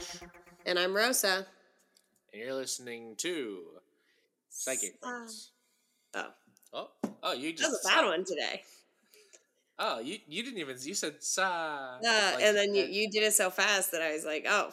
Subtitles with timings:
[0.00, 0.16] Ash.
[0.66, 1.46] And I'm Rosa.
[2.32, 3.62] And you're listening to
[4.48, 5.26] Psychic Uh,
[6.14, 6.26] oh,
[6.72, 6.88] Oh,
[7.22, 7.70] oh, you that just.
[7.70, 8.62] was a bad one today.
[9.78, 10.76] Oh, you you didn't even.
[10.80, 11.98] You said sa.
[11.98, 14.70] Uh, like- and then you, you did it so fast that I was like, oh,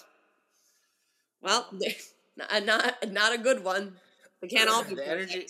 [1.41, 1.67] well,
[2.37, 3.95] not not, not a good one.
[4.41, 5.47] We can't all be the energy.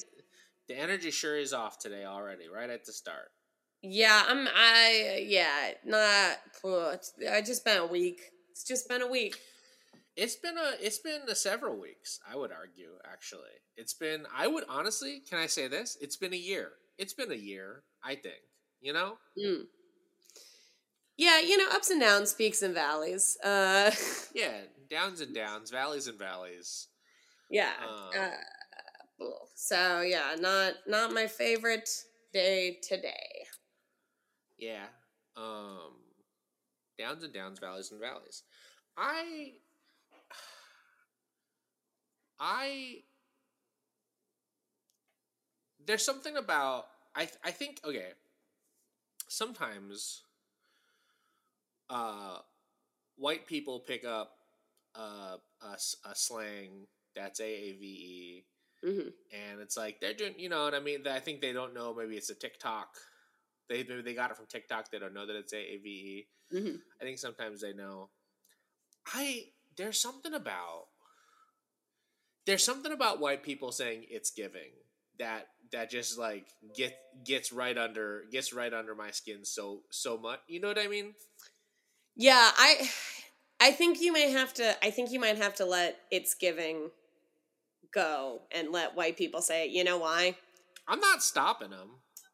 [0.68, 3.32] The energy sure is off today already, right at the start.
[3.82, 4.48] Yeah, I'm.
[4.54, 6.38] I yeah, not.
[7.30, 8.32] I just been a week.
[8.52, 9.38] It's just been a week.
[10.18, 12.20] It's been a it's been a several weeks.
[12.30, 12.94] I would argue.
[13.06, 14.26] Actually, it's been.
[14.36, 15.22] I would honestly.
[15.30, 15.98] Can I say this?
[16.02, 16.72] It's been a year.
[16.98, 17.84] It's been a year.
[18.04, 18.42] I think.
[18.82, 19.18] You know.
[19.40, 19.66] Mm.
[21.18, 23.38] Yeah, you know, ups and downs, peaks and valleys.
[23.44, 23.92] Uh,
[24.36, 24.62] Yeah.
[24.90, 26.88] Downs and downs, valleys and valleys.
[27.50, 27.72] yeah.
[27.88, 31.90] Um, uh, so yeah, not not my favorite
[32.34, 33.46] day today.
[34.58, 34.86] Yeah.
[35.36, 35.94] Um
[36.98, 38.44] downs and downs, valleys and valleys.
[38.98, 39.54] I
[42.40, 43.04] I
[45.86, 46.86] there's something about
[47.16, 48.12] I th- I think okay.
[49.30, 50.24] Sometimes
[51.90, 52.38] uh
[53.18, 54.34] white people pick up
[54.96, 55.78] uh, a,
[56.10, 58.46] a slang that's AAVE
[58.84, 61.08] hmm and it's like they're doing you know what i mean?
[61.08, 62.90] I think they don't know maybe it's a tiktok.
[63.70, 67.06] They maybe they got it from tiktok they don't know that it's aave hmm i
[67.06, 68.10] think sometimes they know.
[69.08, 70.88] I there's something about
[72.48, 74.72] there's something about white people saying it's giving
[75.20, 80.18] that that just like get gets right under gets right under my skin so so
[80.18, 81.14] much you know what i mean
[82.16, 82.90] Yeah, I
[83.60, 86.90] I think you may have to I think you might have to let it's giving
[87.94, 89.68] go and let white people say.
[89.68, 90.36] You know why?
[90.88, 91.90] i'm not stopping them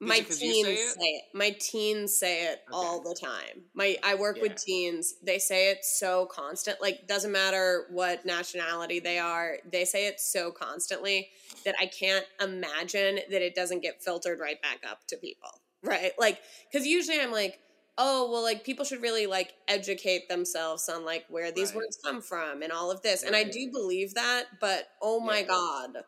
[0.06, 1.00] My Is it 'cause you teens say say it?
[1.06, 1.24] it?
[1.34, 3.70] My teens say it all the time.
[3.74, 4.42] My I work Yeah.
[4.42, 5.14] with teens.
[5.22, 6.82] They say it so constant.
[6.82, 9.60] Like doesn't matter what nationality they are.
[9.66, 11.30] They say it so constantly
[11.64, 15.62] that I can't imagine that it doesn't get filtered right back up to people.
[15.84, 16.12] Right?
[16.18, 17.60] Like cuz usually I'm like,
[17.98, 21.74] "Oh, well like people should really like educate themselves on like where these Right.
[21.74, 25.44] words come from and all of this." And I do believe that, but oh my
[25.44, 25.44] Yeah.
[25.44, 26.04] god.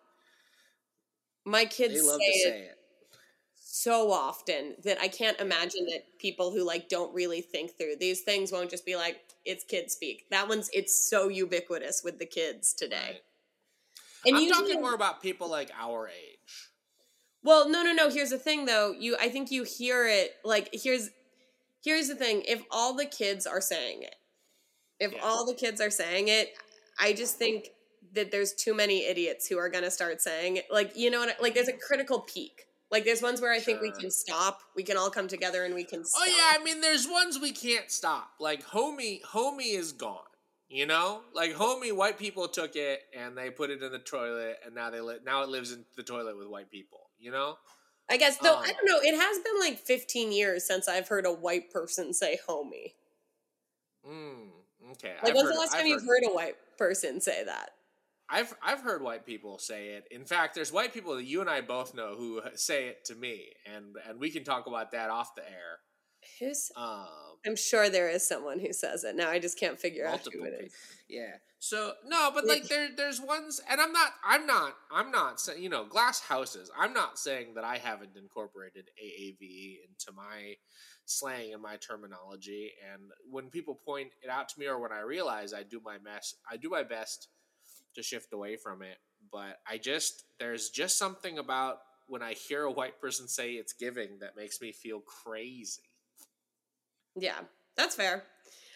[1.47, 2.74] My kids they love say to it say it
[3.75, 8.21] so often that I can't imagine that people who like don't really think through these
[8.21, 10.25] things won't just be like, it's kid speak.
[10.31, 12.95] That one's it's so ubiquitous with the kids today.
[12.95, 13.21] Right.
[14.27, 16.69] And i'm usually, talking more about people like our age
[17.43, 18.09] well, no, no, no.
[18.09, 18.91] Here's the thing, though.
[18.97, 20.31] You, I think you hear it.
[20.43, 21.11] Like, here's,
[21.83, 22.41] here's the thing.
[22.47, 24.15] If all the kids are saying it,
[24.99, 25.19] if Yeah.
[25.23, 26.53] all the kids are saying it,
[26.99, 27.69] I just think
[28.13, 30.65] that there's too many idiots who are gonna start saying it.
[30.71, 31.37] Like, you know what?
[31.37, 32.65] I- Like, there's a critical peak.
[32.91, 34.61] Like, there's ones where I think we can stop.
[34.75, 36.05] We can all come together and we can.
[36.05, 36.21] Stop.
[36.21, 38.29] Oh yeah, I mean, there's ones we can't stop.
[38.39, 40.21] Like homie, homie is gone.
[40.69, 44.57] You know, like homie, white people took it and they put it in the toilet,
[44.65, 47.09] and now they li- now it lives in the toilet with white people.
[47.17, 47.57] You know,
[48.09, 48.99] I guess though I Um, don't know.
[49.01, 52.93] It has been like 15 years since I've heard a white person say "homie."
[54.07, 54.49] mm,
[54.91, 55.15] okay.
[55.23, 57.71] Like, I've when's heard, the last I've time you've heard a white person say that?
[58.29, 60.07] I've I've heard white people say it.
[60.11, 63.15] In fact, there's white people that you and I both know who say it to
[63.15, 65.79] me, and and we can talk about that off the air.
[66.39, 66.71] Who's?
[66.75, 67.07] Um,
[67.45, 69.15] I'm sure there is someone who says it.
[69.15, 70.73] Now I just can't figure out who it is.
[71.07, 71.35] Yeah.
[71.59, 75.61] So no, but like there there's ones and I'm not I'm not I'm not saying
[75.61, 76.71] you know, glass houses.
[76.77, 80.55] I'm not saying that I haven't incorporated AAVE into my
[81.05, 85.01] slang and my terminology and when people point it out to me or when I
[85.01, 87.27] realize I do my best I do my best
[87.95, 88.97] to shift away from it,
[89.31, 93.73] but I just there's just something about when I hear a white person say it's
[93.73, 95.81] giving that makes me feel crazy.
[97.15, 97.39] Yeah,
[97.75, 98.23] that's fair.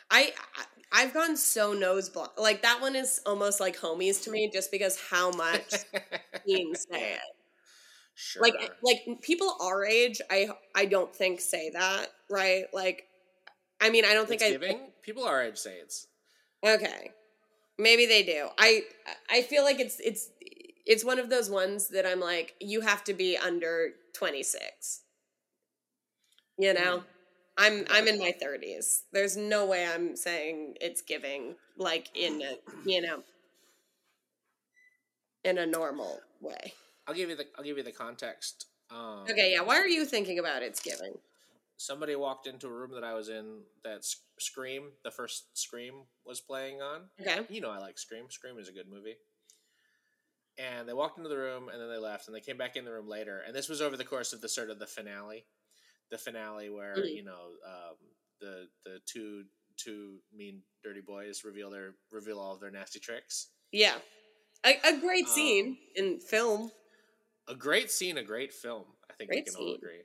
[0.10, 2.32] I, I I've gone so nose blind.
[2.38, 5.74] Like that one is almost like homies to me, just because how much
[6.46, 7.20] teens say it.
[8.16, 8.42] Sure.
[8.42, 12.66] Like like people our age, I I don't think say that right.
[12.74, 13.06] Like,
[13.80, 14.92] I mean, I don't think it's I giving.
[15.04, 16.08] People our age say it's
[16.66, 17.12] Okay.
[17.80, 18.50] Maybe they do.
[18.58, 18.84] I
[19.32, 20.30] I feel like it's it's
[20.86, 25.02] it's one of those ones that I'm like you have to be under 26.
[26.58, 27.04] You know?
[27.58, 29.04] I'm I'm in my 30s.
[29.14, 32.56] There's no way I'm saying it's giving like in a,
[32.86, 33.24] you know,
[35.44, 36.74] in a normal way.
[37.08, 38.68] I'll give you the I'll give you the context.
[38.92, 39.62] Um, Okay, yeah.
[39.62, 41.14] Why are you thinking about it's giving?
[41.82, 44.02] Somebody walked into a room that I was in that
[44.38, 45.94] Scream, the first Scream,
[46.26, 47.04] was playing on.
[47.22, 47.40] Okay.
[47.50, 48.26] You know I like Scream.
[48.30, 49.16] Scream is a good movie.
[50.58, 52.84] And they walked into the room and then they left and they came back in
[52.84, 53.40] the room later.
[53.48, 55.46] And this was over the course of the sort of the finale,
[56.12, 57.16] the finale where Mhm.
[57.16, 57.96] you know um,
[58.42, 59.46] the the two
[59.78, 63.52] two mean dirty boys reveal their reveal all of their nasty tricks.
[63.72, 63.98] Yeah.
[64.66, 66.74] A, a great Um, scene in film.
[67.48, 68.84] A great scene, a great film.
[69.10, 70.04] I think Great we can all agree.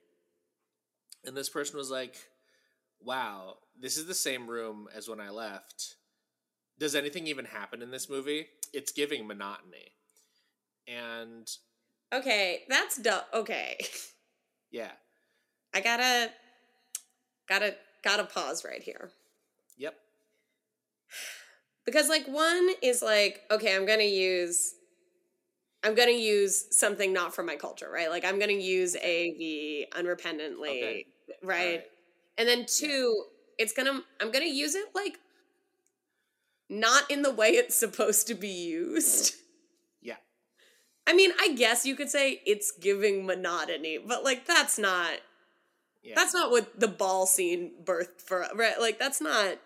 [1.26, 2.16] And this person was like,
[3.00, 5.96] "Wow, this is the same room as when I left.
[6.78, 8.48] Does anything even happen in this movie?
[8.72, 9.92] It's giving monotony."
[10.86, 11.50] And
[12.12, 13.78] Okay, that's du- okay.
[14.70, 14.92] yeah,
[15.72, 16.30] I gotta,
[17.48, 19.10] gotta, gotta pause right here.
[19.76, 19.94] yep,
[21.84, 24.74] because like one is like okay i'm gonna use
[25.82, 30.70] i'm gonna use something not from my culture right like i'm gonna use av unrepentantly
[30.70, 31.06] Okay.
[31.42, 31.66] Right?
[31.66, 31.84] Alright.
[32.38, 33.24] and then two
[33.58, 35.18] it's gonna i'm gonna use it like
[36.68, 39.34] not in the way it's supposed to be used
[40.02, 40.16] yeah,
[41.06, 45.12] i mean i guess you could say it's giving monotony but like that's not
[46.02, 46.14] yeah.
[46.16, 49.58] that's not what the ball scene birthed for right like that's not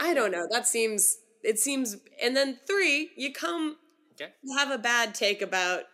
[0.00, 3.76] i don't know that seems it seems and then three you come
[4.14, 4.32] okay.
[4.42, 5.84] you have a bad take about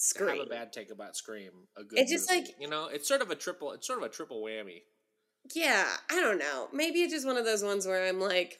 [0.00, 1.50] scream Have a bad take about Scream.
[1.76, 1.98] A good.
[1.98, 2.42] It just, movie.
[2.42, 3.72] like- you know, it's sort of a triple.
[3.72, 4.82] It's sort of a triple whammy.
[5.54, 6.68] yeah i don't know.
[6.72, 8.58] Maybe it's just one of those ones where i'm like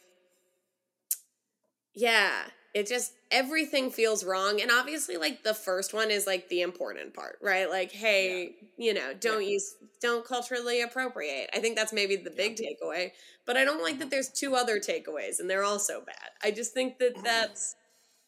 [1.94, 2.42] yeah
[2.72, 4.60] it just everything feels wrong.
[4.60, 7.68] And obviously like the first one is like the important part right?
[7.70, 11.50] Like hey you know don't use don't culturally appropriate.
[11.54, 13.12] I think that's maybe the big takeaway.
[13.46, 14.10] But i don't like that mm-hmm.
[14.10, 16.30] there's two other takeaways and they're all so bad.
[16.44, 17.24] I just think that mm-hmm.
[17.24, 17.76] that's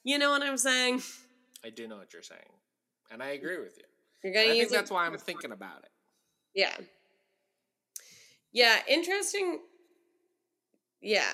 [0.02, 1.02] you know what i'm saying?
[1.64, 2.50] I do know what you're saying,
[3.12, 3.84] and I agree with you.
[4.24, 5.90] you're gonna I use think that's why I'm thinking about it.
[6.54, 6.74] Yeah.
[8.52, 9.60] Yeah, interesting.
[11.00, 11.32] Yeah.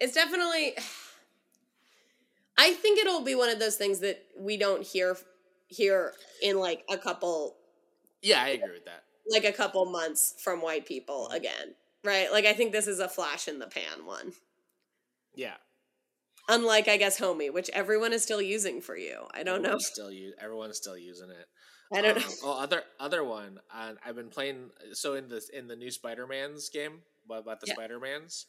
[0.00, 0.74] It's definitely
[2.56, 5.16] I think it'll be one of those things that we don't hear
[5.68, 6.12] hear
[6.42, 7.56] in like a couple
[8.22, 9.04] Yeah, I agree with that.
[9.28, 11.36] like a couple months from white people mm-hmm.
[11.36, 11.74] again.
[12.04, 12.30] Right?
[12.30, 14.32] Like I think this is a flash in the pan one.
[15.34, 15.54] Yeah,
[16.48, 19.26] Unlike I guess Homie, which everyone is still using for you.
[19.32, 19.78] I don't know.
[19.78, 21.46] Still, use, everyone's still using it.
[21.92, 22.28] I don't Um, know.
[22.44, 23.60] Oh, other other one.
[23.72, 24.70] Uh, I've been playing.
[24.92, 27.74] So in the in the new Spider Man's game about about the Yeah.
[27.74, 28.46] Spider Mans,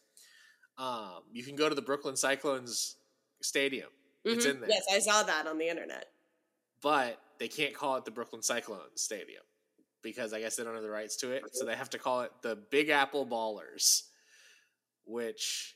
[0.78, 2.98] um, you can go to the Brooklyn Cyclones
[3.42, 3.90] stadium,
[4.26, 4.50] It's Mhm.
[4.52, 4.70] in there.
[4.70, 6.12] Yes, I saw that on the internet.
[6.82, 9.44] but they can't call it the Brooklyn Cyclones Stadium
[10.04, 11.44] because I guess they don't have the rights to it.
[11.54, 14.04] So they have to call it the Big Apple Ballers,
[15.06, 15.76] which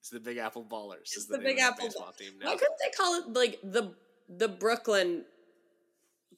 [0.11, 1.01] the Big Apple Ballers.
[1.01, 2.47] It's is the name Big Apple baseball team now.
[2.47, 3.93] Why couldn't they call it like the
[4.29, 5.25] the Brooklyn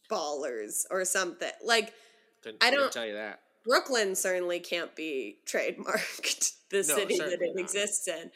[0.09, 1.51] Ballers or something?
[1.63, 1.93] Like
[2.43, 3.39] Couldn't, I don't- tell you that.
[3.65, 7.61] Brooklyn certainly can't be trademarked the No, city that it not.
[7.61, 8.29] exists in.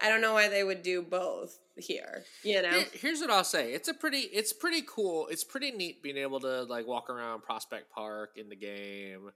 [0.00, 2.24] I don't know why they would do both here.
[2.42, 3.74] You know, Here- here's what I'll say.
[3.74, 5.26] It's a pretty it's pretty cool.
[5.28, 9.30] It's pretty neat being able to like walk around Prospect Park in the game.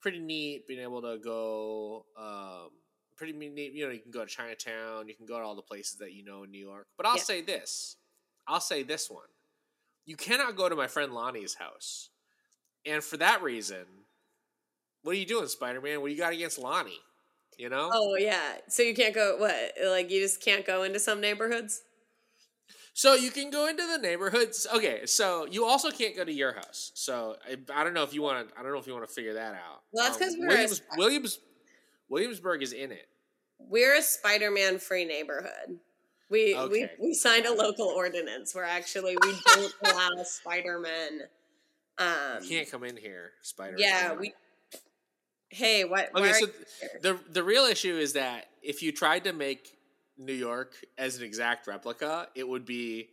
[0.00, 2.70] Pretty neat being able to go um
[3.16, 5.62] pretty neat, you know, you can go to Chinatown, you can go to all the
[5.62, 6.86] places that you know in New York.
[6.96, 7.22] But I'll Yeah.
[7.22, 7.96] say this.
[8.46, 9.28] I'll say this one.
[10.06, 12.10] You cannot go to my friend Lonnie's house.
[12.84, 13.86] And for that reason,
[15.02, 16.00] what are you doing, Spider-Man?
[16.00, 17.00] What do you got against Lonnie?
[17.56, 17.90] You know?
[17.92, 18.58] Oh yeah.
[18.68, 19.72] So you can't go what?
[19.82, 21.82] Like you just can't go into some neighborhoods?
[22.94, 24.66] So you can go into the neighborhoods.
[24.72, 26.92] Okay, so you also can't go to your house.
[26.94, 28.58] So I, I don't know if you want to.
[28.58, 29.82] I don't know if you want to figure that out.
[29.92, 31.38] Well, that's um, because we're Williams, Williams
[32.08, 33.08] Williamsburg is in it.
[33.58, 35.78] We're a Spider-Man free neighborhood.
[36.30, 36.90] We we Okay.
[36.98, 41.20] we signed a local ordinance where actually we don't allow Spider-Man.
[41.98, 43.72] Um You can't come in here, Spider.
[43.72, 43.80] Man.
[43.80, 44.34] Yeah, we
[45.50, 46.46] Hey, what Okay, so
[47.00, 49.76] the the real issue is that if you tried to make
[50.18, 53.08] New York as an exact replica, it would be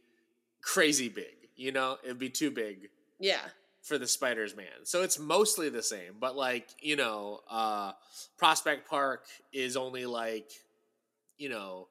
[0.62, 1.50] crazy big.
[1.56, 3.42] You know, it'd be too big Yeah.
[3.82, 4.86] For the Spiders Man.
[4.86, 7.94] So it's mostly the same, but like, you know, uh
[8.38, 10.50] Prospect Park is only like,
[11.38, 11.88] you know,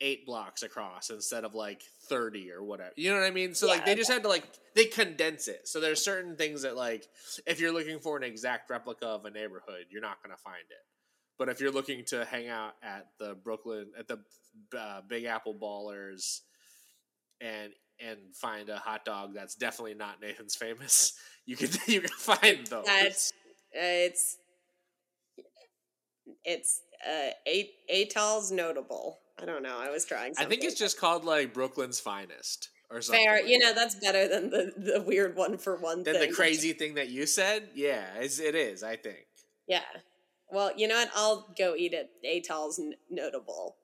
[0.00, 2.92] 8 blocks across instead of like 30 or whatever.
[2.96, 3.54] You know what I mean?
[3.54, 5.66] So like Yeah, they just had to like they condense it.
[5.68, 7.06] So there's certain things that like
[7.46, 10.64] if you're looking for an exact replica of a neighborhood, you're not going to find
[10.70, 10.84] it.
[11.38, 14.18] But if you're looking to hang out at the Brooklyn at the
[14.76, 16.40] uh, Big Apple Ballers
[17.40, 17.72] and
[18.04, 21.12] and find a hot dog that's definitely not Nathan's famous,
[21.46, 22.84] you can you can find those.
[22.86, 23.32] That's
[23.74, 24.36] uh, it's
[26.44, 29.20] it's uh eight Atol's notable.
[29.40, 29.78] I don't know.
[29.78, 33.24] I was trying I think it's just called like Brooklyn's finest or something.
[33.24, 33.44] fair.
[33.44, 36.30] You know, that's better than the the weird one for one Then thing.
[36.30, 38.82] the crazy thing that you said, yeah, it's, it is.
[38.82, 39.26] I think.
[39.68, 39.80] Yeah.
[40.50, 41.10] Well, you know what?
[41.14, 43.76] I'll go eat at Atol's n- notable.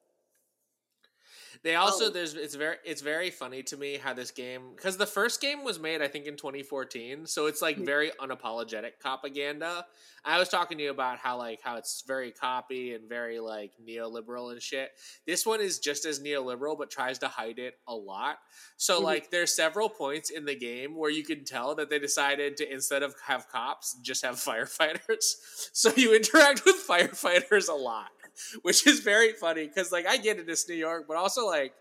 [1.65, 2.11] They also Oh.
[2.11, 5.63] there's it's very it's very funny to me how this game because the first game
[5.63, 7.85] was made I think in 2014, so it's like Mhm.
[7.87, 9.87] very unapologetic propaganda.
[10.25, 13.75] I was talking to you about how like how it's very copy and very like
[13.81, 14.91] neoliberal and shit.
[15.27, 18.39] This one is just as neoliberal but tries to hide it a lot.
[18.77, 19.05] So Mhm.
[19.05, 22.73] like there's several points in the game where you can tell that they decided to
[22.73, 25.37] instead of have cops just have firefighters.
[25.73, 28.11] So you interact with firefighters a lot,
[28.63, 31.75] which is very funny because like I get it, it's New York, but also like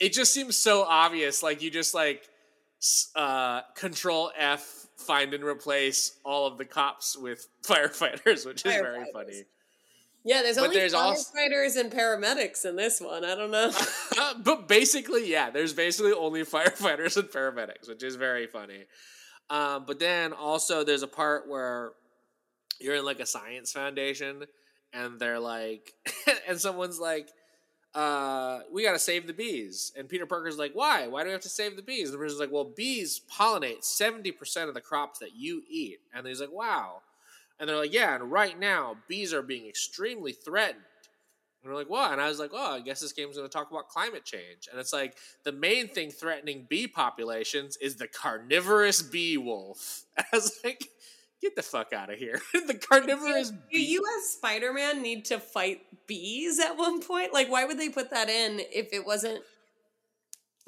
[0.00, 1.42] it just seems so obvious.
[1.42, 2.28] Like you just like
[3.16, 9.04] uh, control F, find and replace all of the cops with firefighters, which is very
[9.12, 9.44] funny.
[10.24, 13.24] Yeah, there's But only there's firefighters and paramedics in this one.
[13.24, 13.72] I don't know.
[14.44, 18.84] but basically, yeah, there's basically only firefighters and paramedics, which is very funny.
[19.48, 21.92] Um, but then also there's a part where
[22.80, 24.44] you're in like a science foundation,
[24.92, 25.92] and they're like,
[26.48, 27.28] and someone's like,
[27.94, 31.06] uh, "We got to save the bees," and Peter Parker's like, "Why?
[31.06, 33.84] Why do we have to save the bees?" And the person's like, "Well, bees pollinate
[33.84, 37.02] seventy percent of the crops that you eat," and he's like, "Wow."
[37.58, 40.84] And they're like, yeah, and right now bees are being extremely threatened.
[41.62, 42.12] And we're like, what?
[42.12, 44.68] And I was like, oh, I guess this game's going to talk about climate change.
[44.70, 50.04] And it's like the main thing threatening bee populations is the carnivorous bee wolf.
[50.16, 50.88] And I was like,
[51.40, 52.40] get the fuck out of here.
[52.66, 53.84] the carnivorous Do bee.
[53.84, 57.32] you as Spider-Man need to fight bees at one point?
[57.32, 59.42] Like, why would they put that in if it wasn't?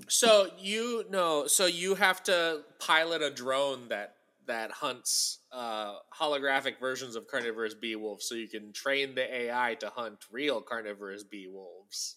[0.09, 4.15] So you know, so you have to pilot a drone that
[4.47, 9.77] that hunts uh, holographic versions of carnivorous bee wolves, so you can train the AI
[9.81, 12.17] to hunt real carnivorous bee wolves.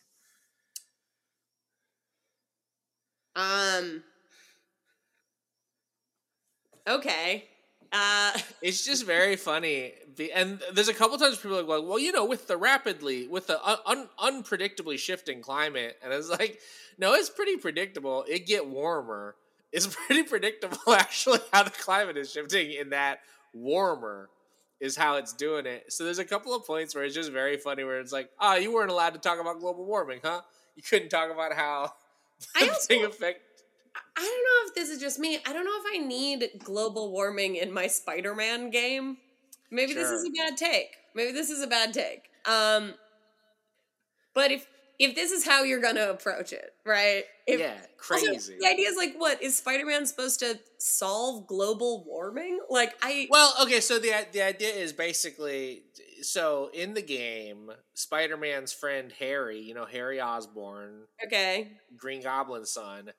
[3.35, 4.03] Um.
[6.87, 7.45] Okay.
[7.93, 8.33] Uh.
[8.61, 9.91] It's just very funny,
[10.33, 13.47] and there's a couple times people are like, "Well, you know, with the rapidly, with
[13.47, 14.09] the un- un-
[14.43, 16.59] unpredictably shifting climate," and it's like,
[16.97, 18.23] no, it's pretty predictable.
[18.29, 19.35] It get warmer.
[19.73, 22.71] It's pretty predictable, actually, how the climate is shifting.
[22.71, 23.19] In that
[23.53, 24.29] warmer
[24.79, 25.91] is how it's doing it.
[25.91, 28.55] So there's a couple of points where it's just very funny, where it's like, "Oh,
[28.55, 30.39] you weren't allowed to talk about global warming, huh?
[30.77, 31.91] You couldn't talk about how
[32.55, 33.41] I the also- thing affect."
[33.95, 35.39] I don't know if this is just me.
[35.45, 39.17] I don't know if I need global warming in my Spider-Man game.
[39.71, 40.95] Maybe this is a bad take.
[41.15, 42.29] Maybe this is a bad take.
[42.45, 42.93] Um
[44.33, 44.67] but if
[44.99, 47.23] if this is how you're going to approach it, right?
[47.47, 47.73] If, yeah,
[48.09, 48.57] also, crazy.
[48.59, 52.59] the idea is like what is Spider-Man supposed to solve global warming?
[52.69, 55.83] Like I Well, okay, so the the idea is basically
[56.21, 61.71] so in the game, Spider-Man's friend Harry, you know Harry Osborn, okay.
[61.97, 63.11] Green Goblin's son,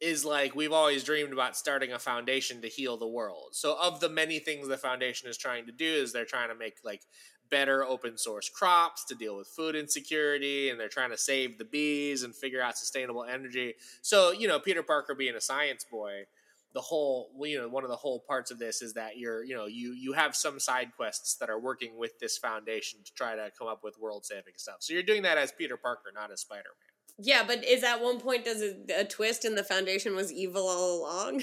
[0.00, 3.50] is like we've always dreamed about starting a foundation to heal the world.
[3.52, 6.54] So of the many things the foundation is trying to do is they're trying to
[6.54, 7.02] make like
[7.50, 11.64] better open source crops to deal with food insecurity and they're trying to save the
[11.64, 13.74] bees and figure out sustainable energy.
[14.02, 16.26] So, you know, Peter Parker being a science boy,
[16.74, 19.56] the whole you know one of the whole parts of this is that you're you
[19.56, 23.34] know you you have some side quests that are working with this foundation to try
[23.34, 26.30] to come up with world saving stuff so you're doing that as peter parker not
[26.30, 26.87] as spider-man
[27.18, 30.68] Yeah, but is at one point does it, a twist and the foundation was evil
[30.68, 31.42] all along?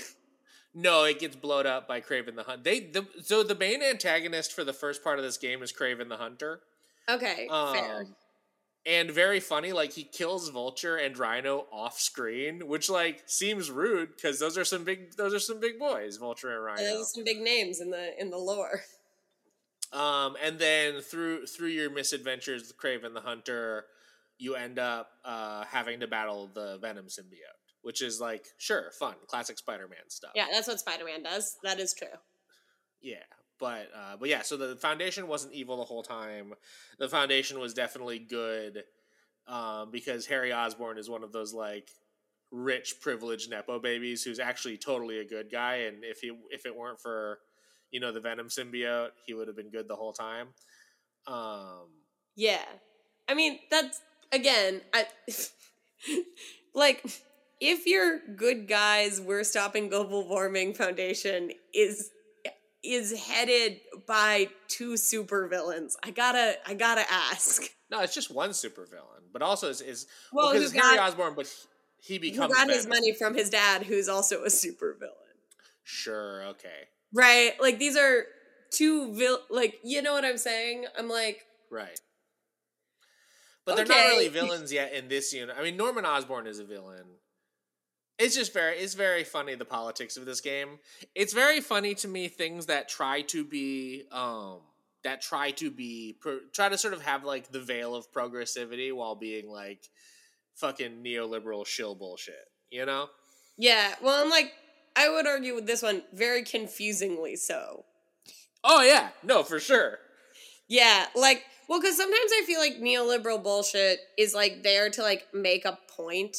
[0.78, 4.52] no it gets blown up by Kraven the hunt they the, so the main antagonist
[4.52, 6.62] for the first part of this game is Kraven the hunter
[7.10, 8.02] Okay, fair.
[8.02, 8.16] Um,
[8.86, 14.10] and very funny like he kills vulture and rhino off screen which like seems rude
[14.16, 17.24] because those are some big those are some big boys vulture and rhino There's some
[17.24, 18.82] big names in the in the lore.
[19.94, 23.86] Um, and then through through your misadventures with Kraven the Hunter,
[24.38, 29.16] you end up uh, having to battle the Venom symbiote, which is like sure fun,
[29.28, 30.32] classic Spider-Man stuff.
[30.36, 31.58] Yeah, that's what Spider-Man does.
[31.64, 32.08] That is true.
[33.02, 33.18] yeah.
[33.58, 36.54] But uh, but yeah, so the Foundation wasn't evil the whole time.
[37.00, 38.84] The Foundation was definitely good
[39.48, 41.90] um, because Harry Osborn is one of those like
[42.52, 45.76] rich, privileged nepo babies who's actually totally a good guy.
[45.88, 47.40] And if he if it weren't for
[47.92, 50.48] you know the Venom symbiote, he would have been good the whole time.
[51.28, 51.88] Um,
[52.36, 52.66] Yeah.
[53.30, 54.02] I mean, that's
[54.36, 55.06] again, I
[56.76, 57.04] like
[57.60, 62.12] if your good guys we're stopping global warming foundation is
[62.84, 65.94] is headed by two supervillains.
[66.04, 67.64] I gotta I gotta ask.
[67.90, 71.48] No, it's just one supervillain, but also is is Well, because it's Harry Osborn, but
[72.02, 75.12] he who becomes got his money from his dad, who's also a supervillain.
[75.84, 77.54] Sure, okay, Right?
[77.60, 78.26] Like these are
[78.72, 80.86] two vil like you know what I'm saying?
[80.98, 82.00] I'm like right.
[83.66, 85.56] But they're not really villains yet in this unit.
[85.58, 87.06] I mean, Norman Osborn is a villain.
[88.20, 90.80] It's just very, it's very funny the politics of this game.
[91.16, 94.60] It's very funny to me things that try to be, um,
[95.04, 96.18] that try to be,
[96.54, 99.90] try to sort of have like the veil of progressivity while being like
[100.56, 102.46] fucking neoliberal shill bullshit.
[102.70, 103.10] You know?
[103.58, 103.96] Yeah.
[104.02, 104.54] Well, I'm like,
[104.96, 107.84] I would argue with this one very confusingly so.
[108.64, 110.00] Oh yeah, no, for sure.
[110.68, 115.28] Yeah, like, well, because sometimes I feel like neoliberal bullshit is like there to like
[115.34, 116.38] make a point,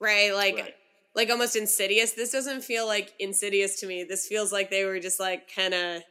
[0.00, 0.32] right?
[0.34, 0.74] Like, Right.
[1.14, 2.12] like almost insidious.
[2.12, 4.04] This doesn't feel like insidious to me.
[4.04, 6.02] This feels like they were just like kind of,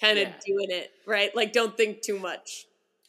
[0.00, 0.34] kind of Yeah.
[0.46, 1.34] doing it, right?
[1.34, 2.66] Like, don't think too much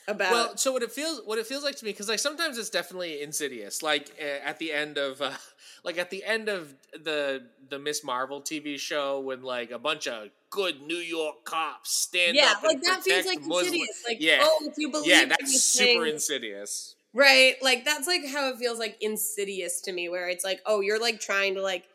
[0.10, 0.32] about.
[0.32, 2.70] Well, so what it feels what it feels like to me because like sometimes it's
[2.70, 3.82] definitely insidious.
[3.82, 5.32] Like uh, at the end of uh,
[5.84, 8.04] like at the end of the the Ms.
[8.04, 12.54] Marvel TV show when like a bunch of good New York cops stand up yeah,
[12.58, 14.04] up like that feels like Muslim- insidious.
[14.08, 16.96] Like, yeah, oh, if you believe yeah, that's super insidious.
[17.14, 17.56] Right.
[17.62, 21.00] Like that's like how it feels like insidious to me where it's like, oh, you're
[21.00, 21.86] like trying to like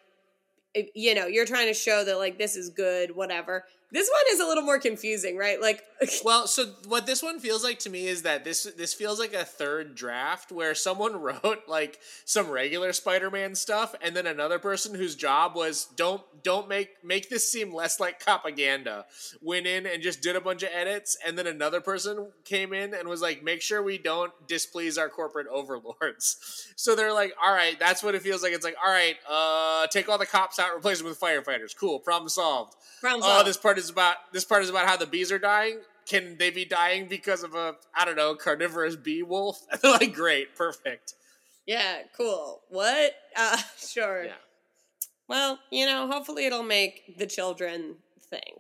[0.94, 3.64] you know, you're trying to show that like this is good, whatever.
[3.94, 5.60] This one is a little more confusing, right?
[5.60, 5.84] Like
[6.24, 9.34] Well, so what this one feels like to me is that this this feels like
[9.34, 14.96] a third draft where someone wrote like some regular Spider-Man stuff and then another person
[14.96, 19.06] whose job was don't don't make make this seem less like propaganda
[19.40, 22.94] went in and just did a bunch of edits and then another person came in
[22.94, 26.40] and was like make sure we don't displease our corporate overlords.
[26.76, 28.52] So they're like, "All right, that's what it feels like.
[28.52, 31.74] It's like, "All right, uh take all the cops out, replace them with firefighters.
[31.74, 32.74] Cool, problem solved."
[33.04, 33.48] problem oh, solved.
[33.48, 35.80] this part is about this part is about how the bees are dying.
[36.06, 39.60] Can they be dying because of a I don't know carnivorous bee wolf?
[39.80, 41.14] They're like, great, perfect.
[41.66, 42.62] Yeah, cool.
[42.68, 43.12] What?
[43.36, 44.24] Uh sure.
[44.24, 44.32] Yeah,
[45.28, 47.96] Well, you know, hopefully it'll make the children
[48.28, 48.58] think.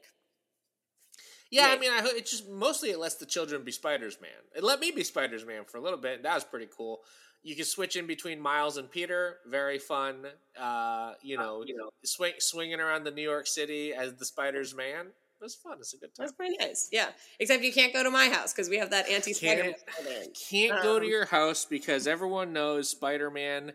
[1.50, 1.68] yeah.
[1.70, 4.30] I mean, I it just mostly it lets the children be Spiders Man.
[4.56, 6.16] It let me be Spiders Man for a little bit.
[6.16, 7.00] and That was pretty cool.
[7.44, 9.36] You can switch in between Miles and Peter.
[9.46, 10.24] Very fun.
[10.58, 14.74] Uh, you know, you know, swing, swinging around the New York City as the Spiders
[14.74, 15.06] Man.
[15.06, 15.76] It was fun.
[15.78, 16.24] It's a good time.
[16.24, 16.88] That's pretty nice.
[16.90, 17.08] Yeah.
[17.38, 19.74] Except you can't go to my house because we have that anti-Spider-Man.
[19.74, 23.72] Can't- Can't go to Um, your house because everyone knows Spider Man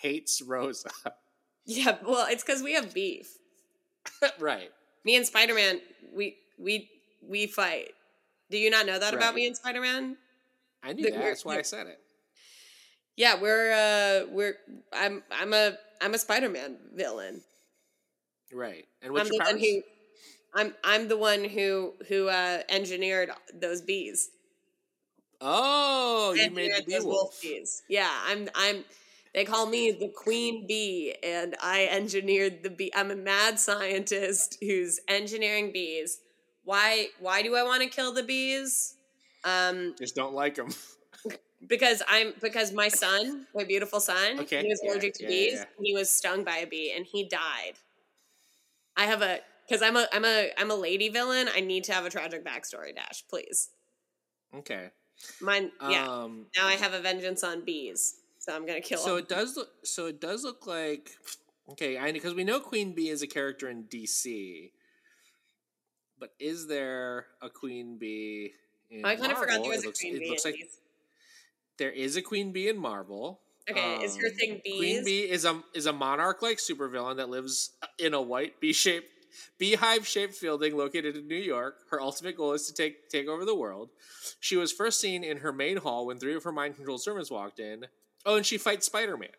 [0.00, 0.90] hates Rosa.
[1.66, 3.36] Yeah, well, it's because we have beef.
[4.40, 4.70] right.
[5.04, 5.80] Me and Spider-Man,
[6.12, 6.88] we we
[7.22, 7.90] we fight.
[8.50, 10.16] Do you not know that about me and Spider-Man?
[10.82, 11.20] I knew that.
[11.20, 12.00] That's why I said it.
[13.20, 14.54] Yeah, we're uh we're
[14.94, 17.42] I'm I'm a I'm a Spider-Man villain.
[18.50, 18.86] Right.
[19.02, 19.62] And I'm what's the your one powers?
[19.62, 19.82] who
[20.54, 24.30] I'm I'm the one who who uh engineered those bees.
[25.38, 27.38] Oh, you made the bee those wolf.
[27.42, 27.82] bees.
[27.90, 28.86] Yeah, I'm I'm
[29.34, 32.90] they call me the queen bee and I engineered the bee.
[32.96, 36.20] I'm a mad scientist who's engineering bees.
[36.64, 38.94] Why why do I want to kill the bees?
[39.44, 40.70] Um Just don't like them.
[41.66, 45.28] because I'm because my son, my beautiful son, Okay, he was yeah, allergic to yeah,
[45.28, 45.52] bees.
[45.54, 45.64] yeah.
[45.80, 47.74] He was stung by a bee and he died.
[48.96, 51.48] I have a because I'm a I'm a I'm a lady villain.
[51.54, 52.94] I need to have a tragic backstory.
[52.94, 53.70] Dash, please.
[54.56, 54.90] okay.
[55.42, 56.06] Mine, yeah.
[56.08, 59.18] Um, now I have a vengeance on bees, so I'm gonna kill so them.
[59.18, 59.68] it does look.
[59.84, 61.10] So it does look like.
[61.72, 64.70] Okay, I because we know Queen Bee is a character in DC,
[66.18, 68.52] but is there a Queen Bee?
[68.90, 69.64] In I kind of forgot Marvel?
[69.68, 70.30] there was It a looks- queen it bee.
[70.30, 70.78] looks in like these.
[71.80, 73.40] There is a Queen Bee in Marvel.
[73.68, 75.04] Okay, is your Um, thing Queen?
[75.04, 79.08] Bee is a is a monarch like supervillain that lives in a white bee shaped
[79.58, 81.78] beehive shaped building located in New York.
[81.90, 83.90] Her ultimate goal is to take take over the world.
[84.40, 87.30] She was first seen in her main hall when three of her mind controlled servants
[87.30, 87.86] walked in.
[88.26, 89.30] Oh, and she fights Spider Man.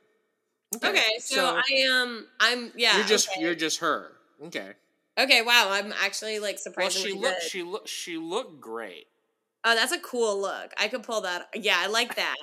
[0.84, 2.28] Okay, so, I am.
[2.40, 2.98] I'm yeah.
[2.98, 3.42] you're just okay.
[3.42, 4.14] you're just her.
[4.46, 4.72] Okay.
[5.20, 5.42] okay.
[5.42, 9.08] Wow, I'm actually like Well, she looked she looked she looked great.
[9.64, 10.72] Oh, that's a cool look.
[10.78, 11.48] I could pull that.
[11.54, 12.36] Yeah, I like that.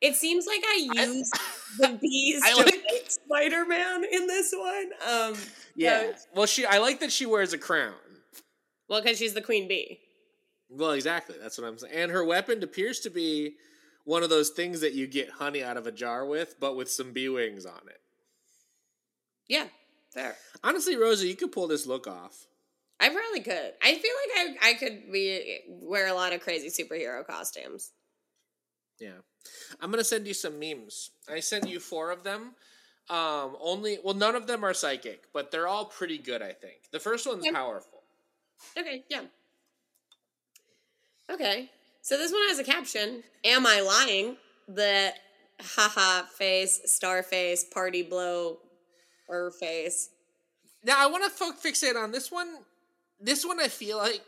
[0.00, 1.32] It seems like I I- used
[1.78, 4.90] the bees I to like- make Spider Man in this one.
[5.08, 5.34] Um,
[5.74, 6.12] Yeah.
[6.34, 7.94] Well, she I like that she wears a crown.
[8.88, 10.00] well, because she's the queen bee.
[10.70, 11.36] Well, exactly.
[11.40, 11.94] That's what I'm saying.
[11.94, 13.54] And her weapon appears to be
[14.04, 16.90] one of those things that you get honey out of a jar with, but with
[16.90, 18.00] some bee wings on it.
[19.48, 19.66] Yeah,
[20.12, 20.36] fair.
[20.62, 22.46] Honestly, Rosa, you could pull this look off.
[23.00, 23.72] I probably could.
[23.82, 27.92] I feel like I I could be wear a lot of crazy superhero costumes.
[29.00, 29.18] Yeah.
[29.80, 31.10] I'm gonna send you some memes.
[31.32, 32.54] I sent you four of them.
[33.08, 36.42] Um, only well, none of them are psychic, but they're all pretty good.
[36.42, 37.52] I think the first one's Okay.
[37.52, 38.02] powerful.
[38.76, 39.22] Okay, yeah.
[41.30, 41.70] Okay,
[42.02, 45.14] so this one has a caption: "Am I lying?" The
[45.60, 48.58] haha face, star face, party blow,
[49.28, 50.10] or face.
[50.84, 52.48] Now I want to fo- fixate on this one.
[53.20, 54.22] This one I feel like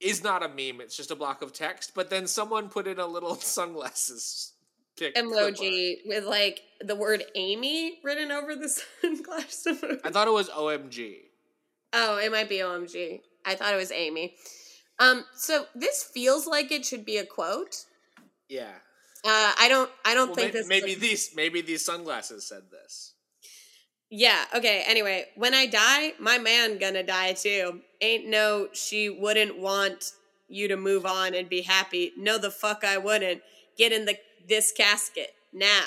[0.00, 0.80] is not a meme.
[0.80, 1.92] It's just a block of text.
[1.94, 4.52] But then someone put in a little sunglasses
[4.96, 8.68] pic emoji with like the word Amy written over the
[9.00, 10.00] sunglasses emoji.
[10.04, 11.16] I thought it was OMG.
[11.92, 13.20] Oh, it might be OMG.
[13.44, 14.34] I thought it was Amy.
[14.98, 17.84] Um, so this feels like it should be a quote.
[18.48, 18.70] Yeah.
[19.24, 19.90] Uh, I don't.
[20.04, 20.68] I don't Well, think may- this.
[20.68, 23.11] maybe these maybe these sunglasses said this.
[24.12, 24.44] Yeah.
[24.54, 24.84] Okay.
[24.86, 27.80] Anyway, when I die, my man gonna die too.
[28.00, 28.68] Ain't no.
[28.72, 30.12] She wouldn't want
[30.48, 32.12] you to move on and be happy.
[32.18, 33.42] No, the fuck I wouldn't.
[33.78, 35.86] Get in the this casket now.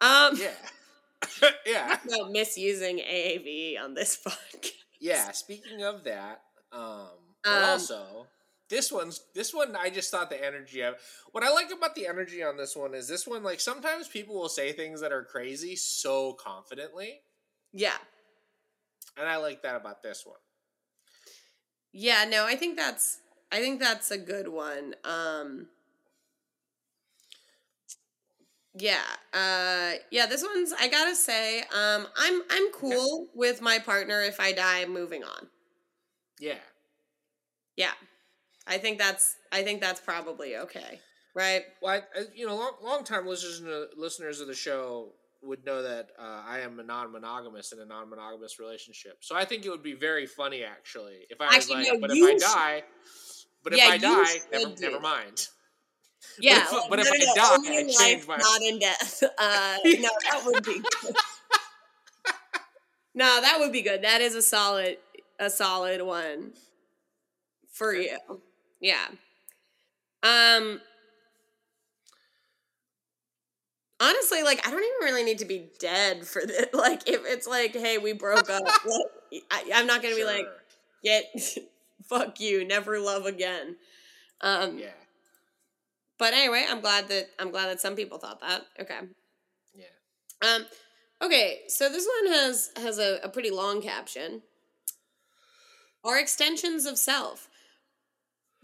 [0.00, 0.36] Um.
[0.36, 0.54] Yeah.
[1.66, 1.98] yeah.
[2.06, 4.72] No misusing AAV on this podcast.
[5.00, 7.08] Yeah, speaking of that, um,
[7.44, 8.26] Um, also
[8.68, 10.96] this one's this one I just thought the energy of
[11.32, 14.34] what I like about the energy on this one is this one like sometimes people
[14.34, 17.20] will say things that are crazy so confidently,
[17.72, 17.96] Yeah.
[19.16, 20.38] and I like that about this one.
[21.92, 23.18] Yeah, no, I think that's
[23.50, 24.94] I think that's a good one.
[25.04, 25.68] Um
[28.78, 29.00] Yeah,
[29.32, 34.20] uh yeah, this one's I got to say um I'm I'm cool with my partner
[34.20, 35.48] if I die moving on.
[36.38, 36.58] Yeah.
[37.76, 37.92] Yeah.
[38.66, 41.00] I think that's I think that's probably okay.
[41.34, 41.62] Right?
[41.82, 43.62] Well, I, I- you know, long long time listeners
[43.96, 47.84] listeners of the show would know that uh, I am a non monogamous in a
[47.84, 49.18] non monogamous relationship.
[49.20, 52.10] So I think it would be very funny actually if I was like, no, but
[52.10, 52.82] if I should- die,
[53.62, 55.48] but if I die, never, never mind.
[56.40, 58.62] Yeah, if- like, but if no, I no, no, die, I change life, my- not
[58.62, 59.22] in death.
[59.38, 61.14] Uh no, that would be good.
[63.14, 64.02] No, that would be good.
[64.02, 64.96] That is a solid
[65.38, 66.52] a solid one
[67.70, 68.18] for you.
[68.80, 69.06] Yeah.
[70.22, 70.80] Um
[73.98, 76.66] Honestly, like I don't even really need to be dead for this.
[76.74, 78.62] Like if it's like, hey, we broke up,
[79.32, 80.46] like, I, I'm not gonna be like,
[81.02, 81.24] get
[82.08, 83.76] fuck you, never love again.
[84.42, 84.88] Um yeah,
[86.18, 88.66] but anyway, I'm glad that I'm glad that some people thought that.
[88.80, 88.98] Okay.
[89.74, 89.84] yeah.
[90.54, 90.66] Um,
[91.22, 94.42] okay, so this one has has a, a pretty long caption.
[96.04, 97.48] Are extensions of self.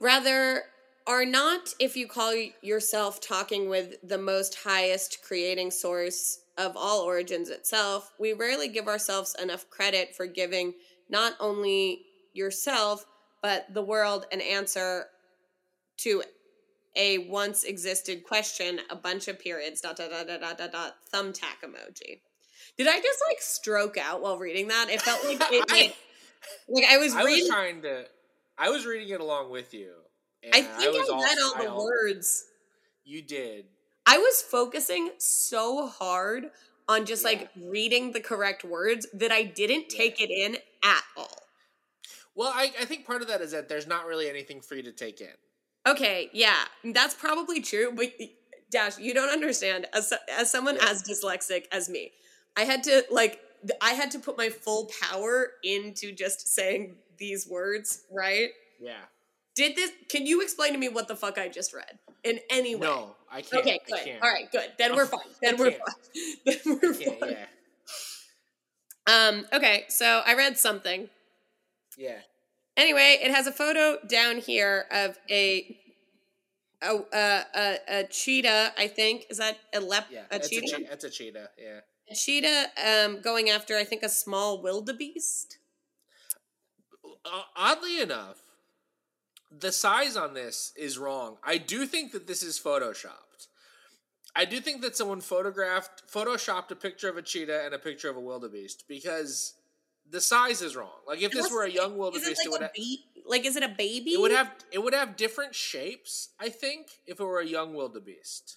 [0.02, 0.64] Rather,
[1.06, 7.02] are not if you call yourself talking with the most highest creating source of all
[7.02, 10.74] origins itself, we rarely give ourselves enough credit for giving
[11.08, 13.06] not only yourself,
[13.42, 15.06] but the world an answer
[15.98, 16.24] to
[16.96, 20.94] a once existed question, a bunch of periods, dot dot dot dot dot dot, dot
[21.14, 22.22] thumbtack emoji.
[22.76, 24.88] Did I just like stroke out while reading that?
[24.90, 25.94] It felt like it I-
[26.68, 28.04] like I was I was trying to.
[28.62, 29.90] I was reading it along with you.
[30.52, 32.44] I think I, was read all the I words.
[33.04, 33.64] You did.
[34.06, 36.44] I was focusing so hard
[36.88, 37.30] on just Yeah.
[37.30, 41.38] like reading the correct words that I didn't take it in at all.
[42.36, 44.84] Well, I, I think part of that is that there's not really anything for you
[44.84, 45.34] to take in.
[45.84, 48.12] Okay, yeah, that's probably true, but
[48.70, 49.86] Dash, you don't understand.
[49.92, 50.88] As as someone Yeah.
[50.88, 52.12] as dyslexic as me,
[52.56, 53.40] I had to like
[53.80, 58.50] I had to put my full power into just saying these words, right?
[58.80, 58.94] Yeah.
[59.54, 62.74] Did this can you explain to me what the fuck I just read in any
[62.74, 62.86] way?
[62.88, 63.62] No, I can't.
[63.62, 64.00] Okay, good.
[64.04, 64.22] can't.
[64.22, 64.72] All right, good.
[64.76, 65.20] Then we're fine.
[65.40, 65.80] Then we're fine.
[66.44, 67.16] Then we're fine.
[67.30, 67.46] Yeah.
[69.06, 71.08] Um, okay, so I read something.
[71.96, 72.18] Yeah.
[72.76, 75.76] Anyway, it has a photo down here of a
[76.82, 78.72] a a, a, a cheetah.
[78.76, 80.22] I think is that a lep Yeah.
[80.30, 80.74] a it's cheetah.
[80.76, 81.50] A che- it's a cheetah.
[81.58, 81.80] Yeah.
[82.10, 85.58] A cheetah um, going after I think a small wildebeest.
[87.24, 88.38] Uh, oddly enough,
[89.50, 91.36] the size on this is wrong.
[91.44, 93.48] I do think that this is photoshopped.
[94.34, 98.08] I do think that someone photographed, photoshopped a picture of a cheetah and a picture
[98.08, 99.54] of a wildebeest because
[100.10, 101.00] the size is wrong.
[101.06, 103.56] Like if this were a young wildebeest, it it like would a ha- like is
[103.56, 104.12] it a baby?
[104.12, 106.30] it would have it would have different shapes.
[106.40, 108.56] I think if it were a young wildebeest.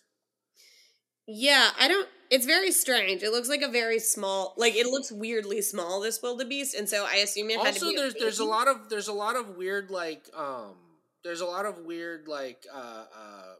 [1.27, 2.07] Yeah, I don't.
[2.29, 3.23] It's very strange.
[3.23, 6.01] It looks like a very small, like it looks weirdly small.
[6.01, 8.89] This wildebeest, and so I assume it had to also there's there's a lot of
[8.89, 10.75] there's a lot of weird like um
[11.23, 13.53] there's a lot of weird like uh uh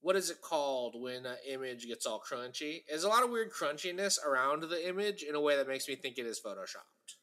[0.00, 3.50] what is it called when an image gets all crunchy there's a lot of weird
[3.52, 7.16] crunchiness around the image in a way that makes me think it is photoshopped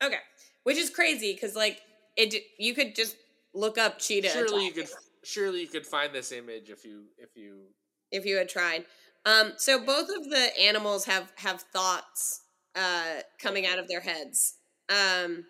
[0.00, 0.18] Okay,
[0.62, 1.80] which is crazy because like
[2.16, 3.16] it, you could just
[3.54, 4.28] look up cheetah.
[4.28, 4.88] surely you could
[5.24, 7.64] surely you could find this image if you if you
[8.10, 8.84] if you had tried.
[9.24, 12.42] Um, so both of the animals have have thoughts
[12.74, 14.54] uh, coming out of their heads.
[14.88, 15.44] Um,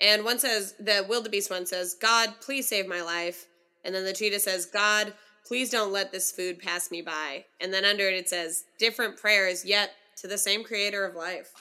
[0.00, 3.46] and one says the wildebeest one says, "God, please save my life,"
[3.84, 5.14] and then the cheetah says, "God,
[5.46, 9.16] please don't let this food pass me by." And then under it it says, "Different
[9.16, 11.52] prayers, yet to the same Creator of life."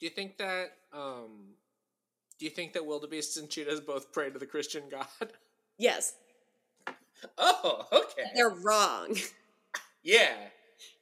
[0.00, 1.54] do you think that um
[2.38, 5.06] do you think that wildebeests and cheetahs both pray to the christian god
[5.78, 6.14] Yes,
[7.38, 9.16] oh okay they're wrong.
[10.02, 10.34] yeah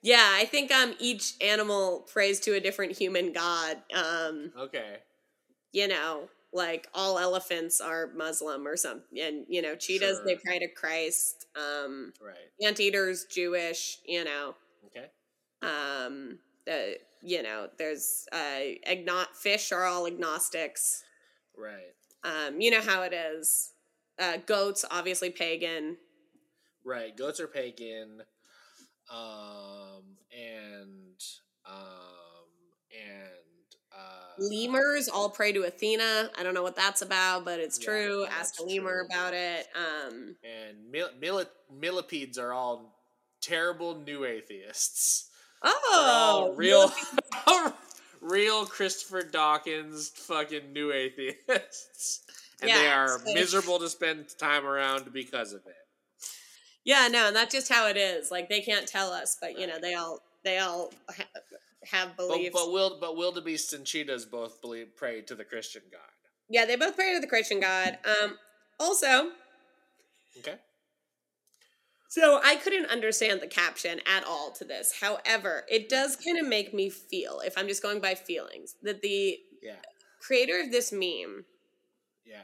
[0.03, 3.79] yeah, I think um each animal prays to a different human god.
[3.95, 4.99] Um, okay
[5.73, 10.59] you know, like all elephants are Muslim or something, and you know, cheetahs they pray
[10.59, 11.47] to Christ.
[11.57, 12.37] Um, Right.
[12.67, 13.99] anteaters Jewish.
[14.07, 14.55] You know,
[14.87, 15.07] Okay.
[15.63, 21.05] um, the you know, there's uh, agno- fish are all agnostics.
[21.57, 21.95] Right.
[22.25, 23.73] Um, you know how it is.
[24.19, 25.97] Uh, goats obviously pagan.
[26.85, 27.17] Right.
[27.17, 28.23] Goats are pagan.
[29.11, 30.03] Um
[30.37, 31.21] and
[31.67, 32.47] um
[32.93, 36.31] and uh Lemurs all pray to Athena.
[36.39, 38.27] I don't know what that's about, but it's Yeah, true.
[38.27, 39.07] Ask a lemur true.
[39.07, 39.67] about it.
[39.77, 42.97] Um, and mil- mil- millipedes are all
[43.43, 45.29] terrible new atheists.
[45.63, 46.91] Oh, real
[48.21, 52.23] real Christopher Dawkins fucking new atheists.
[52.63, 55.75] And they are so- miserable to spend time around because of it.
[56.85, 58.31] Yeah, no, and that's just how it is.
[58.31, 61.25] Like they can't tell us, but you know, they all they all ha-
[61.85, 62.51] have But, beliefs.
[62.53, 66.01] but will but wildebeests and cheetahs both believe pray to the Christian God.
[66.49, 67.99] yeah, they both pray to the Christian God.
[68.05, 68.37] Um,
[68.81, 69.31] also,
[70.39, 70.59] Okay.
[72.09, 74.95] so I couldn't understand the caption at all to this.
[75.01, 79.03] However, it does kind of make me feel, if I'm just going by feelings, that
[79.03, 79.77] the Yeah.
[80.21, 81.45] creator of this meme
[82.25, 82.43] Yeah.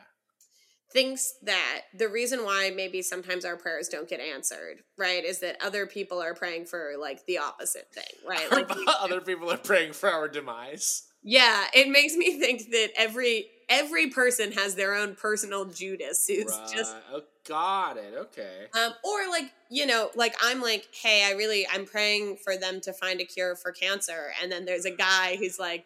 [0.93, 5.57] Thinks that the reason why maybe sometimes our prayers don't get answered, right, is that
[5.63, 8.51] other people are praying for like the opposite thing, right?
[8.51, 8.71] Like,
[9.01, 11.05] Other people are praying for our demise.
[11.23, 16.47] yeah, it makes me think that every every person has their own personal Judas who's
[16.47, 16.71] Right.
[16.75, 18.15] just oh, got it.
[18.17, 18.67] Okay.
[18.73, 22.81] um or like, you know, like I'm like, hey, I really I'm praying for them
[22.83, 25.85] to find a cure for cancer and then there's a guy who's like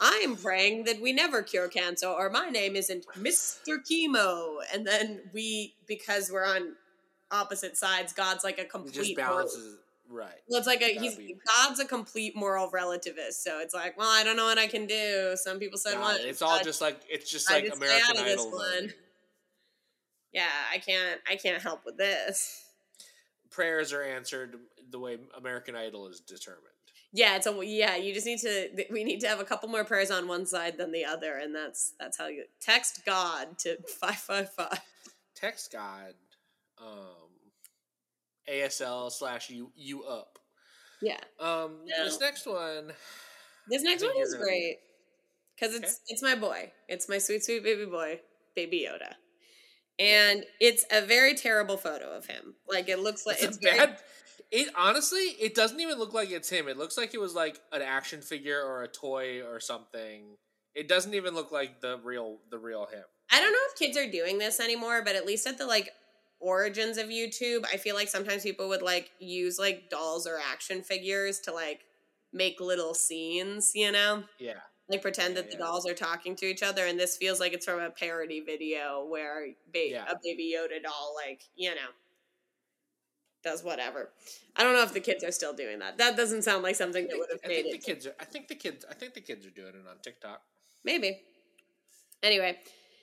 [0.00, 3.78] I'm praying that we never cure cancer, or my name isn't Mr.
[3.88, 4.56] Chemo.
[4.72, 6.74] And then we, because we're on
[7.30, 8.94] opposite sides, God's like a It complete.
[8.94, 9.78] just moral- balances.
[10.06, 10.34] Right.
[10.48, 13.34] Well, it's like a he's be- God's a complete moral relativist.
[13.42, 15.32] So it's like, well, I don't know what I can do.
[15.34, 16.26] Some people said it.
[16.28, 18.50] It's all just like it's just I like just American out of this Idol.
[18.52, 18.92] one.
[20.32, 21.20] yeah, I can't.
[21.28, 22.64] I can't help with this.
[23.50, 24.56] Prayers are answered
[24.90, 26.66] the way American Idol is determined.
[27.16, 27.94] Yeah, it's a yeah.
[27.94, 28.86] You just need to.
[28.90, 31.54] We need to have a couple more prayers on one side than the other, and
[31.54, 34.80] that's that's how you text God to five five five.
[35.36, 36.14] Text God,
[36.82, 37.30] um,
[38.50, 40.38] ASL slash you you up.
[41.00, 41.20] Yeah.
[41.38, 42.04] Um, No.
[42.04, 42.92] this next one.
[43.68, 44.78] This next one is gonna great
[45.54, 46.72] because it's it's my boy.
[46.88, 48.20] It's my sweet sweet baby boy,
[48.56, 49.14] Baby Yoda,
[49.98, 52.54] and it's a very terrible photo of him.
[52.68, 53.98] Like it looks like It's, it's, very- bad.
[54.56, 56.68] It honestly, it doesn't even look like it's him.
[56.68, 60.36] It looks like it was like an action figure or a toy or something.
[60.76, 63.02] It doesn't even look like the real the real him.
[63.32, 65.90] I don't know if kids are doing this anymore, but at least at the like
[66.38, 70.82] origins of YouTube, I feel like sometimes people would like use like dolls or action
[70.82, 71.80] figures to like
[72.32, 74.22] make little scenes, you know?
[74.38, 74.60] Yeah.
[74.88, 75.64] Like pretend Yeah, that the yeah.
[75.64, 79.04] dolls are talking to each other, and this feels like it's from a parody video
[79.06, 80.04] where ba- Yeah.
[80.08, 81.88] a baby Yoda doll, like, you know,
[83.44, 84.10] does whatever.
[84.56, 85.98] I don't know if the kids are still doing that.
[85.98, 87.80] That doesn't sound like something that would have I made think it.
[87.80, 88.14] the kids are.
[88.20, 88.84] I think the kids.
[88.90, 90.40] I think the kids are doing it on TikTok.
[90.84, 91.20] Maybe.
[92.22, 92.58] Anyway,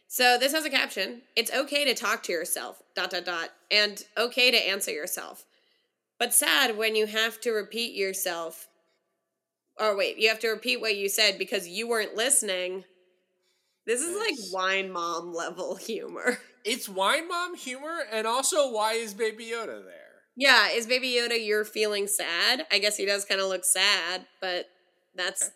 [0.07, 1.21] so this has a caption.
[1.35, 5.45] It's okay to talk to yourself, dot, dot, dot, and okay to answer yourself.
[6.19, 8.67] But sad when you have to repeat yourself.
[9.79, 12.83] Or wait, you have to repeat what you said because you weren't listening.
[13.87, 16.39] This is like wine mom level humor.
[16.63, 20.00] It's wine mom humor, and also why is Baby Yoda there?
[20.35, 22.65] Yeah, is Baby Yoda you're feeling sad?
[22.71, 24.67] I guess he does kind of look sad, but
[25.15, 25.51] that's Okay.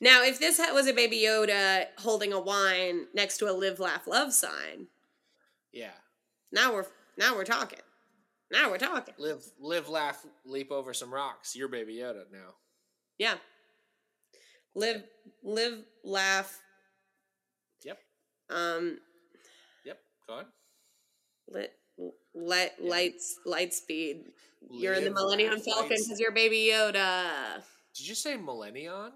[0.00, 4.06] Now, if this was a Baby Yoda holding a wine next to a live laugh
[4.06, 4.88] love sign,
[5.72, 5.92] Yeah.
[6.50, 7.78] now we're now we're talking.
[8.50, 9.14] Now we're talking.
[9.18, 11.54] Live, live, laugh, leap over some rocks.
[11.54, 12.54] You're Baby Yoda now.
[13.18, 13.34] Yeah.
[14.74, 15.04] Live
[15.42, 16.60] live laugh
[17.84, 17.98] Yep.
[18.50, 19.00] um
[19.84, 20.00] Yep.
[20.26, 20.46] Go on.
[21.48, 21.72] lit
[22.34, 22.90] light Yeah.
[22.90, 24.24] lights light speed.
[24.70, 27.62] You're in the Millennium Falcon because you're Baby Yoda.
[27.96, 29.12] Did you say Millennium?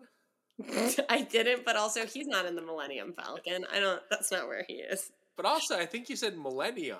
[1.08, 3.64] I didn't, but also he's not in the Millennium Falcon.
[3.72, 4.02] I don't.
[4.10, 5.10] That's not where he is.
[5.36, 6.98] But also, I think you said Millennium.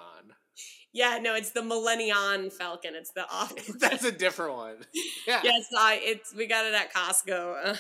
[0.93, 2.95] Yeah, no, it's the Millennium Falcon.
[2.95, 3.55] It's the off.
[3.79, 4.77] That's a different one.
[5.27, 5.41] Yeah.
[5.43, 5.99] yes, I.
[6.03, 7.79] It's we got it at Costco.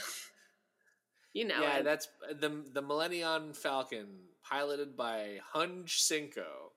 [1.32, 1.84] You know yeah, it.
[1.84, 2.08] that's
[2.40, 4.06] the the Millennium Falcon,
[4.42, 6.72] piloted by Hunj Cinco.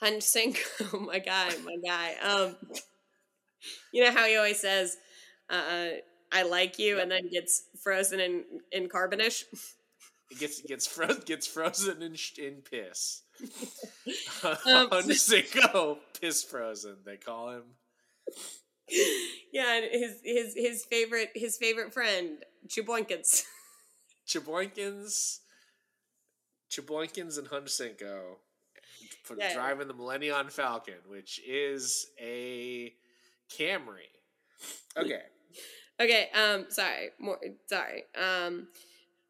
[0.00, 0.22] Hunch
[0.92, 2.14] Oh my guy, my guy.
[2.22, 2.56] Um,
[3.92, 4.96] you know how he always says,
[5.50, 5.88] uh,
[6.32, 9.44] "I like you," and then gets frozen in in carbonish.
[10.30, 13.22] It gets gets fro- gets frozen in in piss.
[14.44, 16.96] Um, Hunj piss frozen.
[17.04, 17.62] They call him.
[19.52, 23.44] yeah, and his his his favorite his favorite friend Chuboinkins.
[24.26, 25.38] Cheboinkins.
[26.70, 28.36] Cheboinkins and Hunsinko
[29.30, 29.54] for Yeah.
[29.54, 32.92] driving the Millennium Falcon, which is a
[33.56, 34.08] Camry.
[34.96, 35.22] Okay.
[36.00, 38.04] Okay, um, sorry, more, sorry.
[38.16, 38.68] Um,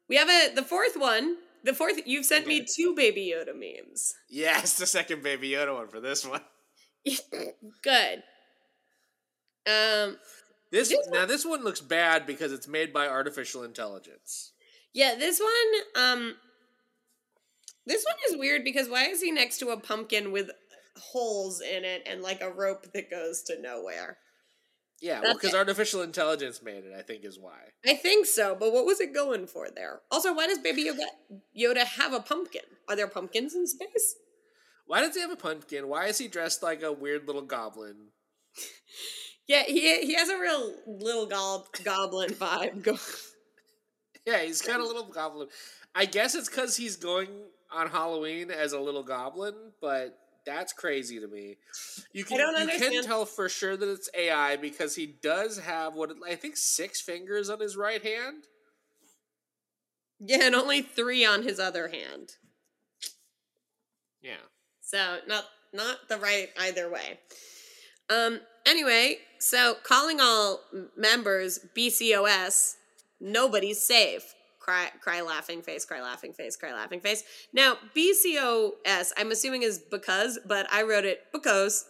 [0.07, 1.37] we have a the fourth one.
[1.63, 4.15] The fourth, you've sent me two Baby Yoda memes.
[4.29, 6.41] Yes, the second Baby Yoda one for this one.
[7.83, 8.23] Good.
[9.67, 10.17] Um,
[10.71, 14.53] This, This now this one looks bad because it's made by artificial intelligence.
[14.93, 16.35] yeah, this one, um,
[17.85, 20.49] this one is weird because why is he next to a pumpkin with
[20.97, 24.17] holes in it and like a rope that goes to nowhere?
[25.01, 26.93] Yeah, well, because artificial intelligence made it.
[26.95, 27.57] I think is why.
[27.87, 30.01] I think so, but what was it going for there?
[30.11, 31.05] Also, why does Baby Yoda,
[31.59, 32.61] Yoda have a pumpkin?
[32.87, 34.15] Are there pumpkins in space?
[34.85, 35.87] Why does he have a pumpkin?
[35.87, 38.09] Why is he dressed like a weird little goblin?
[39.47, 42.85] Yeah, he he has a real little gob- goblin vibe.
[44.25, 45.47] Yeah, he's kind of a little goblin.
[45.95, 47.27] I guess it's because he's going
[47.71, 51.57] on Halloween as a little goblin, but that's crazy to me.
[52.13, 56.11] You can you can tell for sure that it's AI because he does have what
[56.27, 58.45] I think six fingers on his right hand.
[60.19, 62.33] yeah, and only three on his other hand.
[64.21, 64.33] Yeah.
[64.81, 67.19] So not not the right either way.
[68.09, 68.41] Um.
[68.65, 70.61] Anyway, so calling all
[70.95, 72.75] members BCOS,
[73.19, 74.35] nobody's safe.
[74.61, 77.23] Cry, cry, laughing face, cry, laughing face, cry, laughing face.
[77.51, 81.83] Now BCOS, I'm assuming is because, but I wrote it because,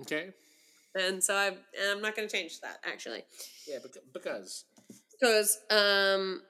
[0.00, 0.30] Okay.
[0.96, 1.56] and so I, and
[1.92, 3.22] I'm not going to change that actually.
[3.68, 3.78] Yeah,
[4.12, 4.64] because
[5.20, 6.42] Because, um,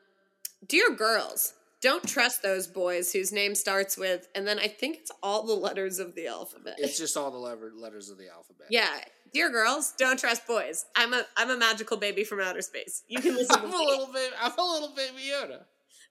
[0.67, 5.11] dear girls, don't trust those boys whose name starts with, and then I think it's
[5.23, 6.77] all the letters of the alphabet.
[6.79, 8.69] it's just all the letters of the alphabet.
[8.71, 9.01] yeah,
[9.35, 10.87] dear girls, don't trust boys.
[10.97, 13.03] I'm a I'm a magical baby from outer space.
[13.09, 13.87] You can listen I'm a me.
[13.87, 14.35] little baby.
[14.41, 15.61] I'm a little baby Yoda.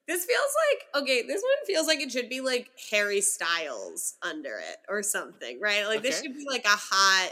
[0.07, 0.53] This feels
[0.93, 1.23] like okay.
[1.25, 5.87] This one feels like it should be like Harry Styles under it or something, right?
[5.87, 7.31] Like this should be like a hot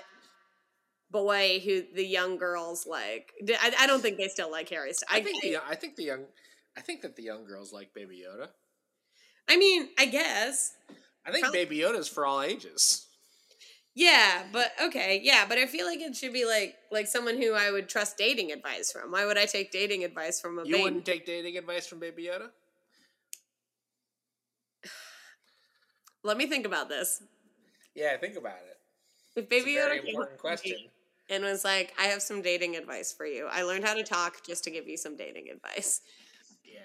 [1.12, 3.34] boy who the young girls like.
[3.62, 5.20] I don't think they still like Harry Styles.
[5.20, 6.24] I think the I think the young
[6.78, 8.48] I think that the young girls like Baby Yoda.
[9.50, 10.72] I mean, I guess.
[11.26, 13.06] I think Probably- Baby Yoda's for all ages.
[13.94, 17.54] Yeah, but okay, yeah, but I feel like it should be like like someone who
[17.54, 19.12] I would trust dating advice from.
[19.12, 20.70] Why would I take dating advice from a baby?
[20.70, 20.84] You baby?
[20.84, 22.50] wouldn't take dating advice from Baby Yoda?
[26.24, 27.22] Let me think about this.
[27.96, 28.78] Yeah, think about it.
[29.36, 30.78] If It's Baby a very Yoda important up to me question.
[31.30, 33.48] and was like, "I have some dating advice for you.
[33.52, 36.02] I learned how to talk just to give you some dating advice."
[36.64, 36.80] Yeah.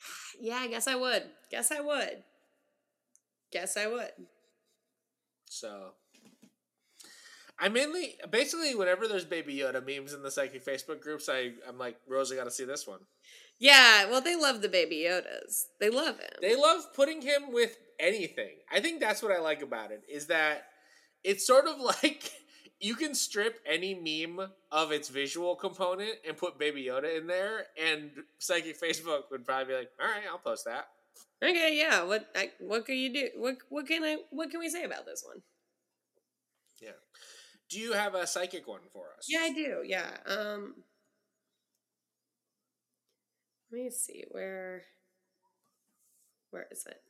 [0.40, 1.24] Yeah, I guess I would.
[1.50, 2.22] Guess I would.
[3.50, 4.12] Guess I would.
[5.60, 5.92] So
[7.58, 11.78] I mainly basically whenever there's Baby Yoda memes in the psychic Facebook groups, I I'm
[11.78, 13.00] like, Rose, I gotta see this one.
[13.58, 15.64] Yeah, well, they love the Baby Yodas.
[15.80, 16.28] They love him.
[16.42, 18.56] They love putting him with anything.
[18.70, 20.64] I think that's what I like about it is that
[21.24, 22.30] it's sort of like
[22.78, 27.66] you can strip any meme of its visual component and put Baby Yoda in there,
[27.82, 30.88] and Psychic Facebook would probably be like, "All right, I'll post that."
[31.42, 32.02] Okay, yeah.
[32.02, 33.28] What I, what can you do?
[33.36, 35.42] What what can I what can we say about this one?
[36.80, 36.92] Yeah.
[37.70, 39.26] Do you have a psychic one for us?
[39.28, 39.82] Yeah, I do.
[39.84, 40.10] Yeah.
[40.26, 40.84] Um
[43.70, 44.82] Let me see where
[46.50, 47.00] where is it?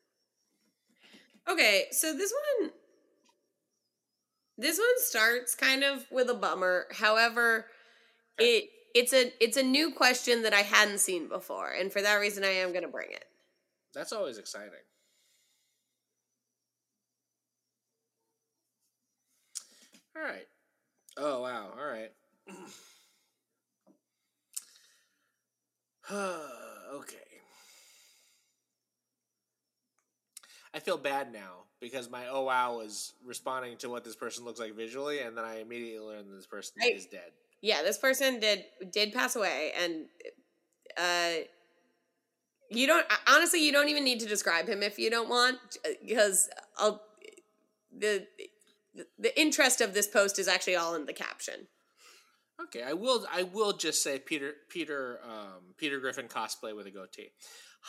[1.49, 2.73] Okay, so this one
[4.59, 6.87] this one starts kind of with a bummer.
[6.93, 7.67] However,
[8.41, 8.59] Okay.
[8.59, 12.17] it it's a it's a new question that I hadn't seen before, and for that
[12.17, 13.25] reason I am going to bring it.
[13.97, 14.73] That's always exciting.
[20.15, 20.47] All right.
[21.17, 21.71] Oh wow.
[21.79, 22.13] All right.
[26.95, 27.17] okay.
[30.75, 34.61] I feel bad now because my oh wow was responding to what this person looks
[34.61, 37.33] like visually, and then I immediately learned that this person I- is dead.
[37.63, 40.05] Yeah, this person did did pass away, and
[40.99, 41.45] uh,
[42.71, 45.59] you don't honestly you don't even need to describe him if you don't want,
[46.05, 46.49] because
[46.79, 47.03] I'll
[47.97, 48.27] the
[49.19, 51.69] the interest of this post is actually all in the caption.
[52.63, 53.27] Okay, I will.
[53.31, 57.33] I will just say Peter Peter um, Peter Griffin cosplay with a goatee.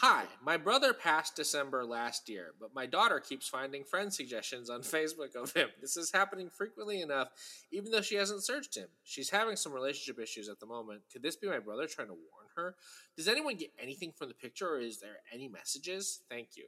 [0.01, 4.81] Hi, my brother passed December last year, but my daughter keeps finding friend suggestions on
[4.83, 5.69] Facebook of him.
[5.81, 7.29] This is happening frequently enough,
[7.71, 8.89] even though she hasn't searched him.
[9.03, 11.01] She's having some relationship issues at the moment.
[11.11, 12.75] Could this be my brother trying to warn her?
[13.15, 16.19] Does anyone get anything from the picture, or is there any messages?
[16.29, 16.65] Thank you.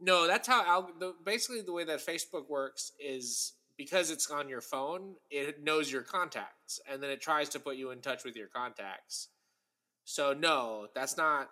[0.00, 4.48] No, that's how alg- the, basically the way that Facebook works is because it's on
[4.48, 8.24] your phone, it knows your contacts and then it tries to put you in touch
[8.24, 9.28] with your contacts.
[10.04, 11.50] So no, that's not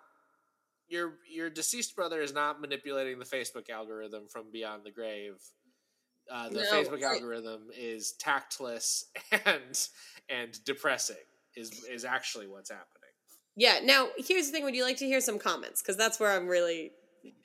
[0.91, 5.35] your your deceased brother is not manipulating the Facebook algorithm from beyond the grave.
[6.31, 7.15] Uh, the No, Facebook right.
[7.15, 9.05] algorithm is tactless
[9.45, 9.87] and
[10.29, 11.15] and depressing.
[11.55, 12.87] Is is actually what's happening.
[13.55, 13.79] Yeah.
[13.83, 15.81] Now, here's the thing: Would you like to hear some comments?
[15.81, 16.91] Because that's where I'm really.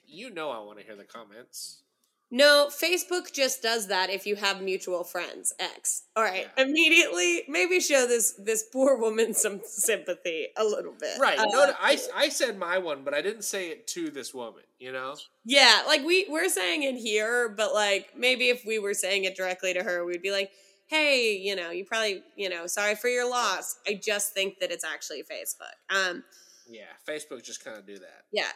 [0.05, 1.81] You know, I want to hear the comments.
[2.29, 5.53] No, Facebook just does that if you have mutual friends.
[5.59, 6.03] X.
[6.15, 6.47] All right.
[6.57, 6.63] Yeah.
[6.65, 11.19] Immediately, maybe show this this poor woman some sympathy a little bit.
[11.19, 11.39] Right.
[11.39, 14.63] Uh, no, I I said my one, but I didn't say it to this woman.
[14.77, 15.15] You know.
[15.45, 19.37] Yeah, like we we're saying it here, but like maybe if we were saying it
[19.37, 20.51] directly to her, we'd be like,
[20.87, 23.77] "Hey, you know, you probably, you know, sorry for your loss.
[23.87, 26.25] I just think that it's actually Facebook." Um,
[26.69, 26.91] Yeah.
[27.07, 28.25] Facebook just kind of do that.
[28.33, 28.51] yeah.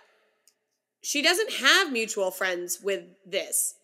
[1.02, 3.76] She doesn't have mutual friends with this.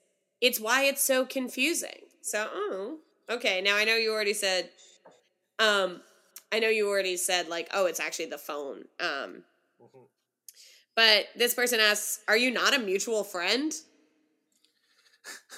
[0.41, 2.01] It's why it's so confusing.
[2.21, 2.97] So, oh,
[3.29, 3.61] okay.
[3.61, 4.69] Now I know you already said
[5.59, 6.01] um
[6.51, 9.43] I know you already said like, "Oh, it's actually the phone." Um
[9.81, 10.07] Mhm.
[10.95, 13.73] but this person asks, "Are you not a mutual friend?"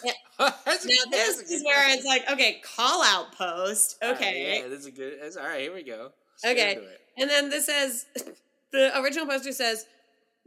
[0.40, 0.76] A- Now
[1.12, 1.98] this is where question.
[2.00, 3.98] it's like, okay, call out post.
[4.02, 4.62] Right, Okay.
[4.62, 5.20] yeah, this is a good.
[5.22, 6.12] That's, all right, here we go.
[6.44, 6.80] Let's Okay.
[7.18, 8.06] And then this says
[8.72, 9.86] the original poster says,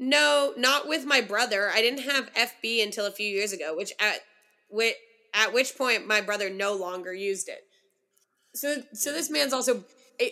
[0.03, 1.71] "No, not with my brother.
[1.71, 4.21] I didn't have FB until a few years ago, which at
[4.69, 4.97] which
[5.33, 7.69] at which point my brother no longer used it."
[8.53, 9.85] So so this man's also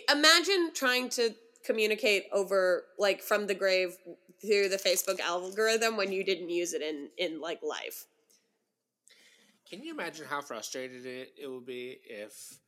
[0.09, 1.33] imagine trying to
[1.65, 3.95] communicate over like from the grave
[4.41, 8.07] through the Facebook algorithm when you didn't use it in in like life.
[9.69, 12.59] Can you imagine how frustrated it, it would be if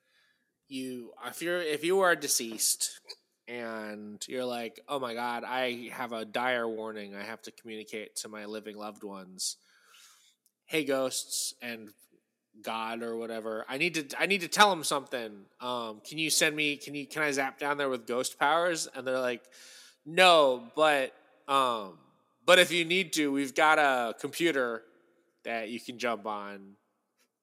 [0.70, 3.02] you if you're if you are deceased
[3.48, 7.16] and you're like, oh my god, I have a dire warning.
[7.16, 9.58] I have to communicate to my living loved ones.
[10.66, 11.90] Hey, ghosts and
[12.62, 13.66] God or whatever.
[13.68, 15.32] I need to I need to tell them something.
[15.60, 16.78] Um, can you send me?
[16.78, 18.88] Can you can I zap down there with ghost powers?
[18.96, 19.44] And they're like,
[20.06, 21.14] no, but
[21.48, 21.98] um,
[22.46, 24.84] but if you need to, we've got a computer
[25.44, 26.76] that you can jump on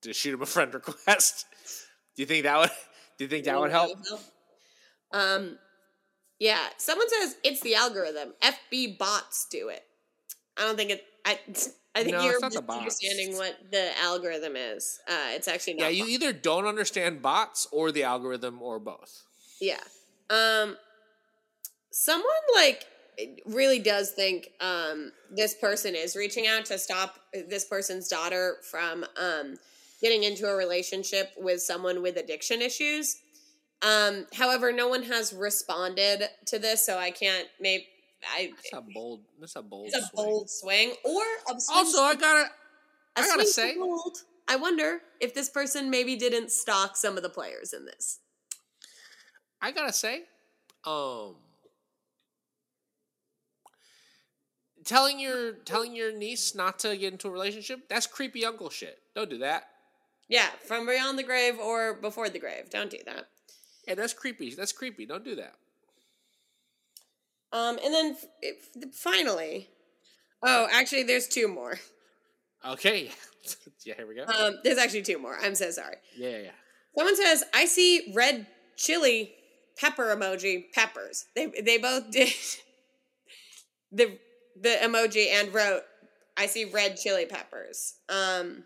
[0.02, 1.46] to shoot him a friend request.
[2.16, 2.70] Do you think that would?
[3.18, 3.90] Do you think that would help?
[5.12, 5.58] Um,
[6.40, 6.66] yeah.
[6.78, 8.34] Someone says it's the algorithm.
[8.42, 9.84] FB bots do it.
[10.58, 11.04] I don't think it.
[11.24, 11.38] I.
[11.92, 12.84] I think No, you're it's not the bots.
[12.84, 15.00] misunderstanding what the algorithm is.
[15.08, 15.86] Uh, it's actually not.
[15.86, 16.12] Yeah, you bots.
[16.12, 19.24] either don't understand bots or the algorithm or both.
[19.60, 19.80] Yeah.
[20.30, 20.76] Um.
[21.90, 22.24] Someone
[22.54, 22.86] like
[23.44, 27.16] really does think um this person is reaching out to stop
[27.48, 29.56] this person's daughter from um
[30.00, 33.16] getting into a relationship with someone with addiction issues.
[33.82, 37.48] Um, however, no one has responded to this, so I can't.
[37.60, 37.86] Maybe
[38.36, 38.52] I.
[38.56, 39.20] That's a bold.
[39.40, 39.88] That's a bold.
[39.92, 42.50] It's a bold swing, or a swing, Also, I gotta.
[43.16, 44.18] a I gotta say- bold.
[44.48, 48.18] I wonder if this person maybe didn't stalk some of the players in this.
[49.62, 50.22] I gotta say,
[50.84, 51.36] um,
[54.84, 58.98] telling your telling your niece not to get into a relationship that's creepy uncle shit.
[59.14, 59.68] Don't do that.
[60.28, 62.70] Yeah, from beyond the grave or before the grave.
[62.70, 63.28] Don't do that.
[63.90, 64.54] Yeah, that's creepy.
[64.54, 65.04] That's creepy.
[65.04, 65.54] Don't do that.
[67.52, 68.16] Um, and then
[68.92, 69.68] finally,
[70.44, 71.74] oh, actually, there's two more.
[72.64, 73.10] Okay.
[73.84, 73.94] yeah.
[73.96, 74.26] Here we go.
[74.26, 75.36] Um, there's actually two more.
[75.42, 75.96] I'm so sorry.
[76.16, 76.50] yeah, yeah, yeah.
[76.96, 79.32] Someone says, "I see red chili
[79.76, 82.28] pepper emoji peppers." They they both did
[83.90, 84.16] the
[84.60, 85.82] the emoji and wrote,
[86.36, 88.62] "I see red chili peppers." Um,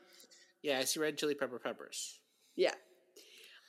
[0.63, 2.19] Yeah, I see red chili pepper peppers.
[2.57, 2.75] yeah.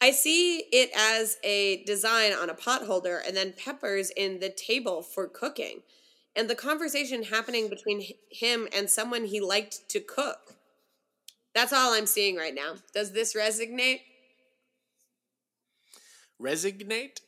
[0.01, 4.49] I see it as a design on a pot holder and then peppers in the
[4.49, 5.81] table for cooking.
[6.35, 10.55] And the conversation happening between him and someone he liked to cook.
[11.53, 12.75] That's all I'm seeing right now.
[12.93, 14.01] Does this resonate?
[16.37, 17.21] Resignate.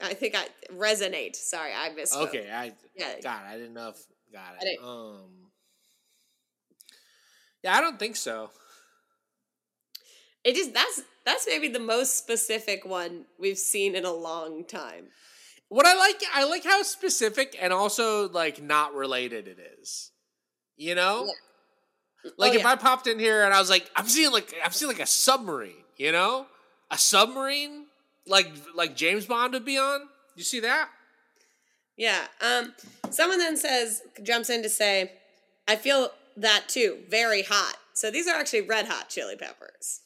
[0.00, 1.36] I think I resonate.
[1.36, 2.28] Sorry, I misspoke.
[2.28, 3.20] Okay, I Yeah.
[3.22, 4.02] God, I didn't know if
[4.32, 4.82] got it.
[4.82, 5.50] Um,
[7.62, 8.50] yeah, I don't think so.
[10.44, 15.06] It just that's that's maybe the most specific one we've seen in a long time.
[15.68, 20.10] What I like, I like how specific and also like not related it is.
[20.76, 21.30] You know,
[22.36, 22.68] like Oh, if yeah.
[22.68, 25.06] I popped in here and I was like, I'm seeing like I'm seeing like a
[25.06, 25.84] submarine.
[25.96, 26.46] You know,
[26.90, 27.86] a submarine
[28.26, 30.00] like like James Bond would be on.
[30.34, 30.88] You see that?
[31.96, 32.26] Yeah.
[32.40, 32.74] Um
[33.10, 35.12] someone then says jumps in to say,
[35.68, 36.98] I feel that too.
[37.08, 37.76] Very hot.
[37.94, 40.00] So these are actually red hot chili peppers.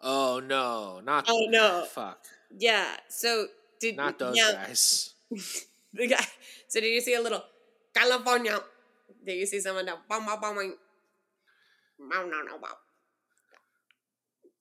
[0.00, 1.84] Oh no, not Oh no.
[1.90, 2.24] fuck,
[2.56, 2.96] Yeah.
[3.08, 3.46] So
[3.80, 5.14] did not those yeah, guys.
[5.94, 6.24] The guy
[6.68, 7.42] so did you see a little
[7.94, 8.60] California?
[9.24, 10.74] Did you see someone that bum bum bum bum
[11.98, 12.70] no no no bum.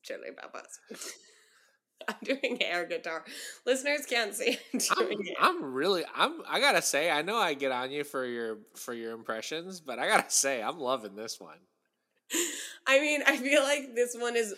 [0.03, 0.79] Chili peppers.
[2.07, 3.25] I'm doing air guitar.
[3.65, 4.57] Listeners can't see.
[4.97, 8.25] I'm, I'm, I'm, really I'm I gotta say I know I get on you for
[8.25, 11.57] your for your impressions, but I gotta say I'm loving this one.
[12.87, 14.55] I mean, I feel like this one is.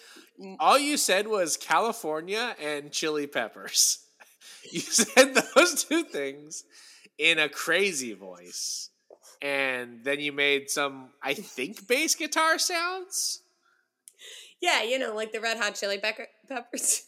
[0.59, 3.99] All you said was California and chili peppers.
[4.72, 6.65] You said those two things
[7.17, 8.89] in a crazy voice,
[9.41, 13.41] and then you made some, I think, bass guitar sounds.
[14.61, 17.03] Yeah, you know, like the Red Hot Chili Peppers.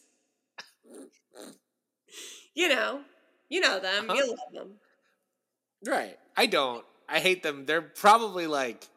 [2.55, 3.01] you know,
[3.49, 4.09] you know them.
[4.09, 4.17] Uh-huh.
[4.17, 4.71] You love them.
[5.85, 6.17] Right.
[6.37, 6.85] I don't.
[7.09, 7.65] I hate them.
[7.65, 8.87] They're probably like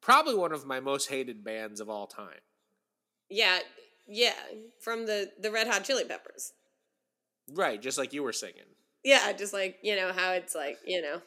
[0.00, 2.40] probably one of my most hated bands of all time.
[3.28, 3.60] Yeah,
[4.08, 4.34] yeah,
[4.80, 6.52] from the the Red Hot Chili Peppers.
[7.52, 8.64] Right, just like you were singing.
[9.04, 11.20] Yeah, just like you know how it's like you know,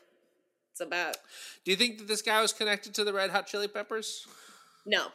[0.71, 1.17] it's about.
[1.63, 4.27] Do you think that this guy was connected to the Red Hot Chili Peppers?
[4.85, 5.07] No.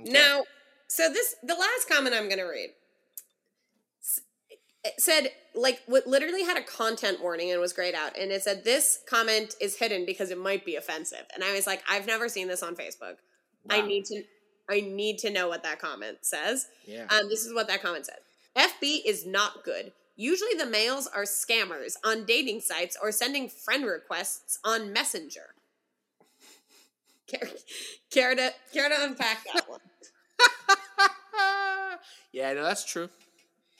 [0.00, 0.10] Okay.
[0.10, 0.44] Now,
[0.88, 2.70] so this the last comment I'm going to read
[4.98, 8.62] said like what literally had a content warning and was grayed out and it said
[8.62, 11.24] this comment is hidden because it might be offensive.
[11.34, 13.16] And i was like i've never seen this on facebook.
[13.68, 13.76] Wow.
[13.76, 14.22] i need to
[14.70, 16.66] i need to know what that comment says.
[16.86, 17.06] Yeah.
[17.10, 18.18] Um this is what that comment said.
[18.56, 19.92] Fb is not good.
[20.16, 25.54] Usually the males are scammers on dating sites or sending friend requests on messenger.
[27.26, 27.48] Care,
[28.10, 29.80] care to care to unpack that one.
[32.32, 33.08] Yeah no that's true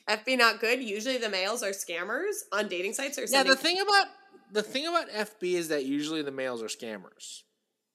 [0.09, 0.83] FB not good.
[0.83, 4.07] Usually the males are scammers on dating sites or Yeah, the thing about
[4.53, 7.43] the thing about FB is that usually the males are scammers.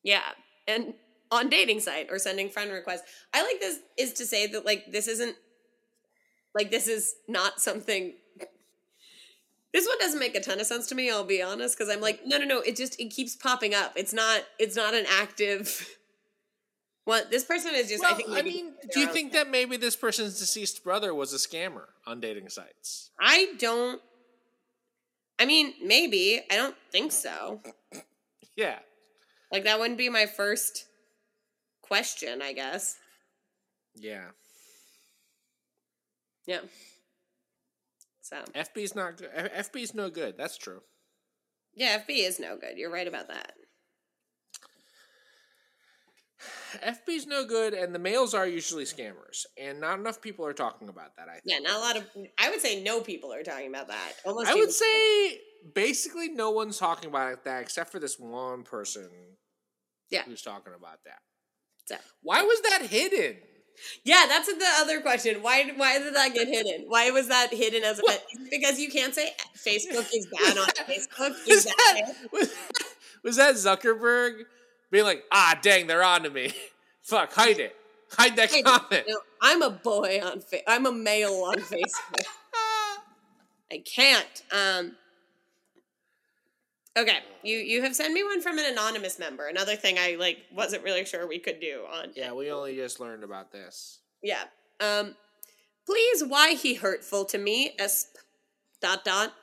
[0.04, 0.22] Yeah.
[0.68, 0.94] And
[1.32, 3.04] on dating site or sending friend requests.
[3.34, 5.36] I like this is to say that like this isn't
[6.54, 8.14] like this is not something
[9.74, 12.02] this one doesn't make a ton of sense to me, I'll be honest, because I'm
[12.02, 13.94] like, no, no, no, it just it keeps popping up.
[13.96, 15.98] It's not it's not an active
[17.06, 18.04] well, this person is just.
[18.04, 18.30] Well, I think.
[18.30, 22.20] I mean, do you think that maybe this person's deceased brother was a scammer on
[22.20, 23.12] dating sites?
[23.20, 24.02] I don't.
[25.40, 26.42] I mean, maybe.
[26.52, 27.62] I don't think so.
[28.56, 28.80] yeah.
[29.52, 30.86] Like that wouldn't be my first
[31.82, 32.98] question, I guess.
[33.96, 34.28] Yeah.
[36.46, 36.62] Yeah.
[38.22, 39.30] So FB's not good.
[39.32, 40.38] FB's no good.
[40.38, 40.82] That's true.
[41.74, 42.78] Yeah, FB is no good.
[42.78, 43.54] You're right about that.
[46.84, 50.90] FB's no good, and the males are usually scammers, and not enough people are talking
[50.90, 51.28] about that.
[51.30, 51.44] I think.
[51.46, 52.08] Yeah, not a lot of.
[52.38, 54.14] I would say no people are talking about that.
[54.26, 54.50] Almost.
[54.50, 55.40] I would say
[55.74, 59.10] basically no one's talking about that except for this one person.
[60.10, 60.24] Yeah.
[60.24, 61.20] Who's talking about that?
[61.86, 61.96] So.
[62.22, 63.38] Why was that hidden?
[64.04, 65.42] Yeah, that's the other question.
[65.42, 66.86] Why why did that get hidden?
[66.88, 68.04] Why was that hidden as a
[68.50, 71.36] because you can't say Facebook is bad on Facebook.
[71.48, 72.54] Is that, was,
[73.24, 74.44] was that Zuckerberg?
[74.92, 76.54] Being like, ah, dang, they're on to me.
[77.02, 77.76] Fuck, hide it.
[78.12, 79.06] Hide that hey, comment.
[79.08, 82.26] No, I'm a boy on fa- I'm a male on Facebook.
[83.72, 84.44] I can't.
[84.52, 84.96] Um
[86.98, 89.48] Okay, you you have sent me one from an anonymous member.
[89.48, 92.10] Another thing I like wasn't really sure we could do on.
[92.16, 94.00] Yeah, we only just learned about this.
[94.22, 94.44] Yeah.
[94.82, 95.16] Um
[95.86, 98.08] please why he hurtful to me as
[98.82, 99.34] dot dot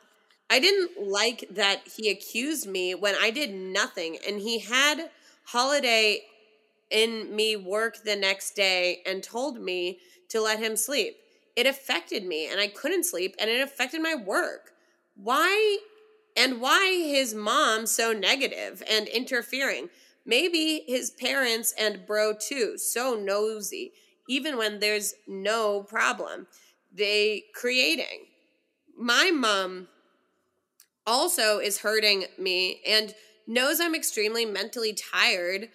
[0.50, 5.10] I didn't like that he accused me when I did nothing and he had
[5.52, 6.24] Holiday
[6.90, 11.16] in me work the next day and told me to let him sleep.
[11.56, 14.72] It affected me and I couldn't sleep and it affected my work.
[15.16, 15.78] Why
[16.36, 19.88] and why his mom so negative and interfering?
[20.26, 23.92] Maybe his parents and bro too, so nosy,
[24.28, 26.46] even when there's no problem.
[26.92, 28.26] They creating.
[28.98, 29.88] My mom
[31.06, 33.14] also is hurting me and
[33.48, 35.70] knows I'm extremely mentally tired,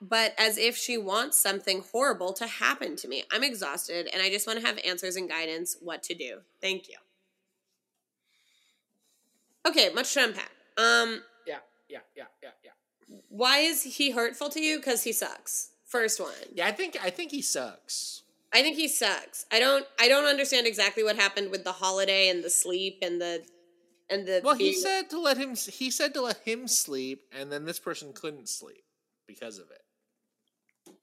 [0.00, 3.24] but as if she wants something horrible to happen to me.
[3.32, 6.40] I'm exhausted and I just want to have answers and guidance what to do.
[6.60, 6.96] Thank you.
[9.66, 10.50] Okay, much to unpack.
[10.76, 11.58] Um yeah,
[11.88, 13.16] yeah, yeah, yeah, yeah.
[13.28, 14.80] Why is he hurtful to you?
[14.80, 15.70] Cuz he sucks.
[15.86, 16.34] First one.
[16.52, 18.22] Yeah, I think I think he sucks.
[18.52, 19.46] I think he sucks.
[19.50, 23.20] I don't I don't understand exactly what happened with the holiday and the sleep and
[23.20, 23.44] the
[24.10, 25.54] and the well, he said to let him.
[25.54, 28.84] He said to let him sleep, and then this person couldn't sleep
[29.26, 30.94] because of it.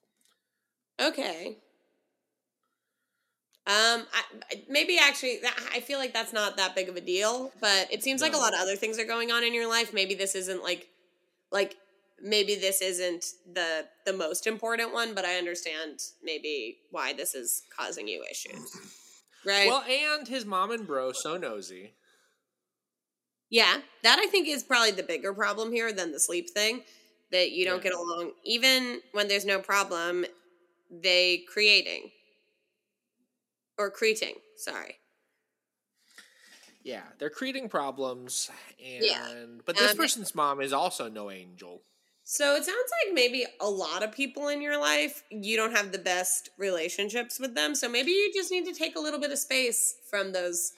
[1.01, 1.57] Okay.
[3.67, 4.23] Um, I,
[4.69, 5.39] maybe actually,
[5.73, 8.27] I feel like that's not that big of a deal, but it seems no.
[8.27, 9.93] like a lot of other things are going on in your life.
[9.93, 10.87] Maybe this isn't like,
[11.51, 11.75] like
[12.21, 17.63] maybe this isn't the the most important one, but I understand maybe why this is
[17.75, 18.69] causing you issues.
[19.43, 19.67] Right.
[19.67, 21.93] Well, and his mom and bro so nosy.
[23.51, 26.81] Yeah, that I think is probably the bigger problem here than the sleep thing.
[27.31, 27.91] That you don't yeah.
[27.91, 30.25] get along, even when there's no problem.
[30.89, 32.11] They creating,
[33.77, 34.35] or creating.
[34.57, 34.95] Sorry.
[36.83, 38.49] Yeah, they're creating problems,
[38.83, 39.45] and Yeah.
[39.65, 41.83] but this Um, person's mom is also no angel.
[42.23, 45.91] So it sounds like maybe a lot of people in your life, you don't have
[45.91, 47.75] the best relationships with them.
[47.75, 50.73] So maybe you just need to take a little bit of space from those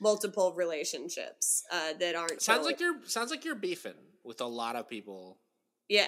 [0.00, 2.42] multiple relationships uh, that aren't.
[2.42, 3.94] Sounds like you're sounds like you're beefing
[4.24, 5.38] with a lot of people.
[5.88, 6.06] Yeah.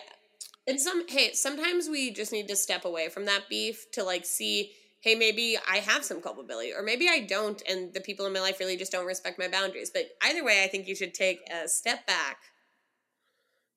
[0.66, 4.24] And some hey, sometimes we just need to step away from that beef to like
[4.24, 8.32] see, hey, maybe I have some culpability or maybe I don't and the people in
[8.32, 9.91] my life really just don't respect my boundaries.
[9.93, 12.38] But either way, I think you should take a step back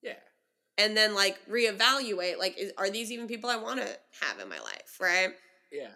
[0.02, 0.20] Yeah,
[0.78, 3.88] and then like reevaluate like is, are these even people I want to
[4.22, 5.32] have in my life, right?
[5.72, 5.94] yeah.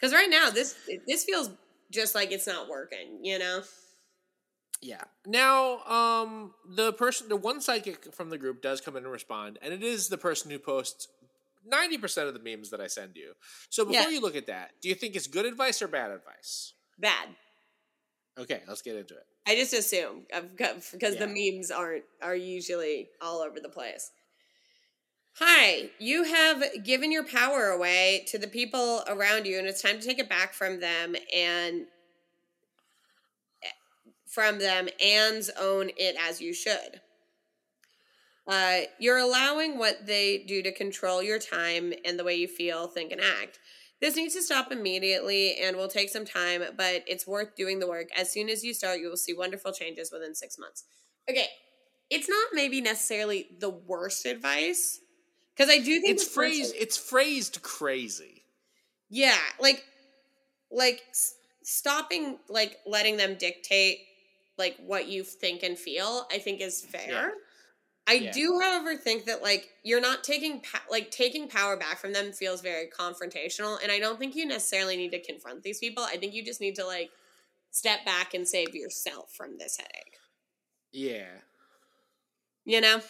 [0.00, 0.74] Cuz right now this
[1.06, 1.50] this feels
[1.90, 3.62] just like it's not working, you know?
[4.80, 5.02] Yeah.
[5.26, 9.58] Now, um, the person, the one psychic from the group does come in and respond,
[9.60, 11.08] and it is the person who posts
[11.66, 13.32] ninety percent of the memes that I send you.
[13.70, 14.08] So before Yeah.
[14.08, 16.74] you look at that, do you think it's good advice or bad advice?
[16.98, 17.28] Bad.
[18.38, 19.26] Okay, let's get into it.
[19.48, 20.26] I just assume
[20.92, 24.12] because the memes aren't are usually all over the place.
[25.40, 30.00] Hi, you have given your power away to the people around you, and it's time
[30.00, 31.86] to take it back from them and
[34.26, 37.00] from them and own it as you should.
[38.48, 42.88] Uh, you're allowing what they do to control your time and the way you feel,
[42.88, 43.60] think, and act.
[44.00, 47.88] This needs to stop immediately and will take some time, but it's worth doing the
[47.88, 48.08] work.
[48.16, 50.82] As soon as you start, you will see wonderful changes within six months.
[51.30, 51.46] Okay,
[52.10, 54.98] it's not maybe necessarily the worst advice
[55.58, 56.74] because I do think It's person- phrased.
[56.78, 58.44] It's phrased crazy.
[59.10, 59.84] yeah, like
[60.70, 61.02] like
[61.62, 63.98] stopping like letting them dictate
[64.56, 67.10] like what you think and feel, I think is fair.
[67.10, 67.30] Yeah.
[68.06, 68.32] I Yeah.
[68.32, 72.32] do, however, think that like you're not taking pa- like taking power back from them
[72.32, 76.04] feels very confrontational, and I don't think you necessarily need to confront these people.
[76.04, 77.10] I think you just need to like
[77.70, 80.16] step back and save yourself from this headache.
[80.92, 81.40] Yeah.
[82.64, 83.02] You know?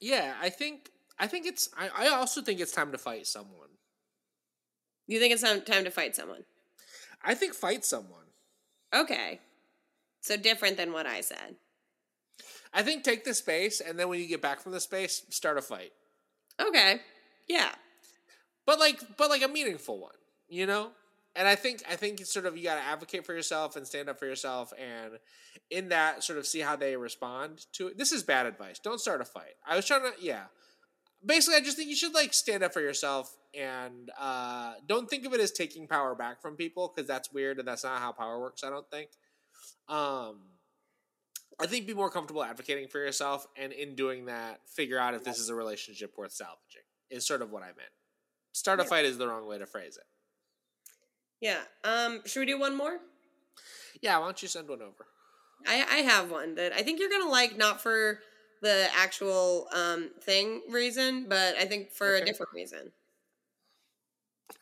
[0.00, 0.90] Yeah, I think.
[1.22, 1.70] I think it's.
[1.78, 3.68] I, I also think it's time to fight someone.
[5.06, 6.42] You think it's time to fight someone?
[7.24, 8.26] I think fight someone.
[8.94, 9.40] Okay,
[10.20, 11.54] so different than what I said.
[12.74, 15.58] I think take the space, and then when you get back from the space, start
[15.58, 15.92] a fight.
[16.60, 17.00] Okay,
[17.48, 17.70] yeah.
[18.66, 20.14] but like but like a meaningful one
[20.48, 20.90] you know
[21.34, 23.86] and i think i think it's sort of you got to advocate for yourself and
[23.86, 25.12] stand up for yourself and
[25.70, 29.00] in that sort of see how they respond to it this is bad advice don't
[29.00, 30.44] start a fight i was trying to yeah
[31.24, 35.24] basically i just think you should like stand up for yourself and uh don't think
[35.26, 38.12] of it as taking power back from people because that's weird and that's not how
[38.12, 39.10] power works i don't think
[39.88, 40.40] um
[41.60, 45.22] I think be more comfortable advocating for yourself, and in doing that, figure out if
[45.22, 46.82] this is a relationship worth salvaging.
[47.10, 47.92] Is sort of what I meant.
[48.52, 48.88] Start a Yeah.
[48.88, 50.06] fight is the wrong way to phrase it.
[51.40, 51.60] Yeah.
[51.84, 52.98] Um, should we do one more?
[54.00, 55.06] Yeah, why don't you send one over?
[55.66, 58.20] I, I have one that I think you're gonna like, not for
[58.62, 62.92] the actual um thing reason, but I think for a different reason.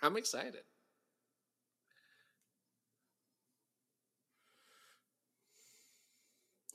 [0.02, 0.62] I'm excited.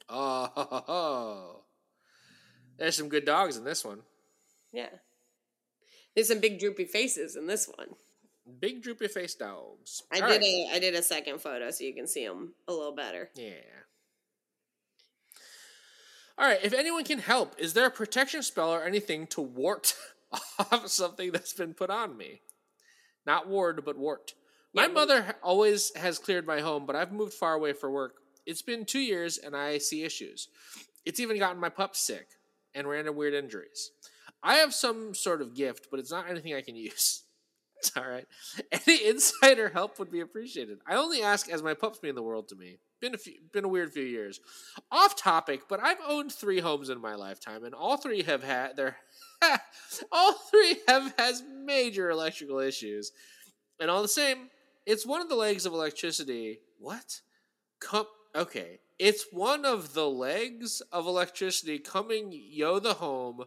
[0.07, 1.63] Oh, ho, ho.
[2.77, 4.01] there's some good dogs in this one.
[4.71, 4.89] Yeah.
[6.13, 7.89] There's some big droopy faces in this one.
[8.59, 10.03] Big droopy face dogs.
[10.11, 10.43] I All did right.
[10.43, 13.31] a I did a second photo so you can see them a little better.
[13.35, 13.53] Yeah.
[16.37, 16.59] All right.
[16.63, 19.91] If anyone can help, is there a protection spell or anything to ward
[20.59, 22.41] off something that's been put on me?
[23.25, 24.33] Not ward, but wart.
[24.73, 28.15] My Yeah, mother always has cleared my home, but I've moved far away for work.
[28.45, 30.49] It's been two years and I see issues.
[31.05, 32.27] It's even gotten my pup sick
[32.73, 33.91] and random weird injuries.
[34.43, 37.23] I have some sort of gift, but it's not anything I can use.
[37.77, 38.25] It's all right.
[38.71, 40.79] Any insider help would be appreciated.
[40.87, 42.77] I only ask as my pups mean the world to me.
[43.01, 44.39] Been a few, been a weird few years.
[44.91, 48.77] Off topic, but I've owned three homes in my lifetime, and all three have had
[48.77, 48.97] their
[50.11, 53.11] all three have has major electrical issues.
[53.79, 54.49] And all the same,
[54.85, 56.59] it's one of the legs of electricity.
[56.79, 57.21] What?
[57.79, 58.79] Come okay.
[58.97, 63.43] It's one of the legs of electricity coming yo the home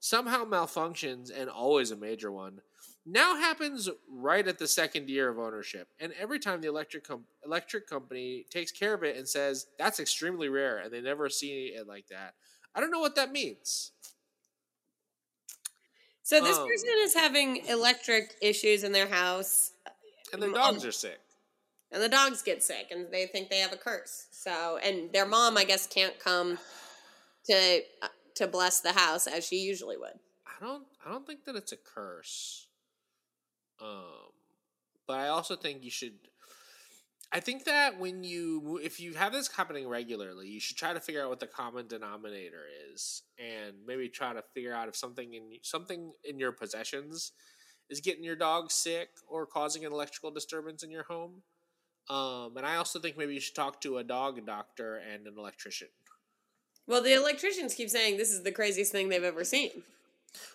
[0.00, 2.60] somehow malfunctions and always a major one
[3.08, 5.88] now happens right at the second year of ownership.
[6.00, 10.00] And every time the electric com- electric company takes care of it and says that's
[10.00, 12.34] extremely rare and they never see it like that.
[12.74, 13.92] I don't know what that means.
[16.24, 19.72] So this Um, person is having electric issues in their house
[20.32, 21.20] and their Um, dogs are sick.
[21.92, 24.26] and the dogs get sick and they think they have a curse.
[24.32, 26.58] So and their mom I guess can't come
[27.44, 30.18] to uh, to bless the house as she usually would.
[30.46, 32.68] i don't i don't think that it's a curse
[33.80, 34.32] um
[35.06, 36.14] but I also think you should.
[37.32, 41.00] I think that when you if you have this happening regularly, you should try to
[41.00, 45.34] figure out what the common denominator is, and maybe try to figure out if something
[45.34, 47.32] in something in your possessions
[47.88, 51.42] is getting your dog sick or causing an electrical disturbance in your home.
[52.08, 55.34] Um, and I also think maybe you should talk to a dog doctor and an
[55.38, 55.88] electrician.
[56.86, 59.82] Well, the electricians keep saying this is the craziest thing they've ever seen.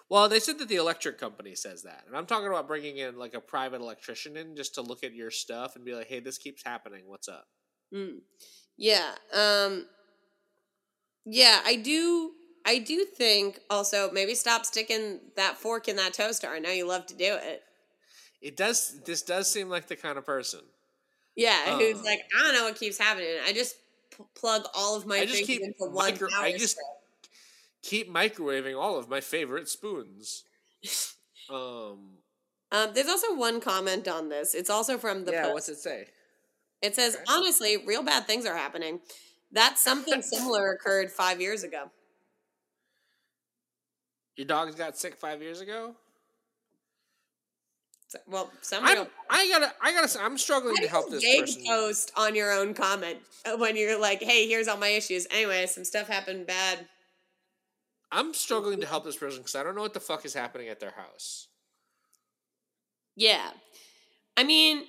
[0.10, 3.18] Well, they said that the electric company says that, and I'm talking about bringing in
[3.18, 6.20] like a private electrician in just to look at your stuff and be like, "Hey,
[6.20, 7.04] this keeps happening.
[7.08, 7.48] What's up?"
[7.94, 8.20] Mm.
[8.78, 9.16] Yeah.
[9.34, 9.88] Um.
[11.26, 12.32] Yeah, I do.
[12.66, 16.48] I do think also maybe stop sticking that fork in that toaster.
[16.48, 17.64] I know you love to do it.
[18.42, 19.00] It does.
[19.06, 20.62] This does seem like the kind of person.
[21.36, 23.30] Yeah, who's um, like, I don't know what keeps happening.
[23.46, 23.76] I just
[24.16, 26.86] p- plug all of my I just keep into one micro- I just strip.
[27.82, 30.44] keep microwaving all of my favorite spoons.
[31.50, 32.18] um,
[32.72, 34.54] um, there's also one comment on this.
[34.54, 35.44] It's also from the yeah.
[35.44, 35.54] Post.
[35.54, 36.08] What's it say?
[36.82, 37.24] It says, okay.
[37.28, 39.02] honestly, real bad things are happening.
[39.52, 41.92] That something similar occurred five years ago.
[44.36, 45.96] Your dogs got sick five years ago.
[48.28, 50.22] Well, some I gotta, I gotta.
[50.22, 51.64] I'm struggling to help this person.
[51.66, 55.66] Post on your own comment uh, when you're like, "Hey, here's all my issues." Anyway,
[55.68, 56.88] some stuff happened bad.
[58.12, 60.68] I'm struggling to help this person because I don't know what the fuck is happening
[60.68, 61.48] at their house.
[63.16, 63.52] Yeah,
[64.36, 64.84] I mean,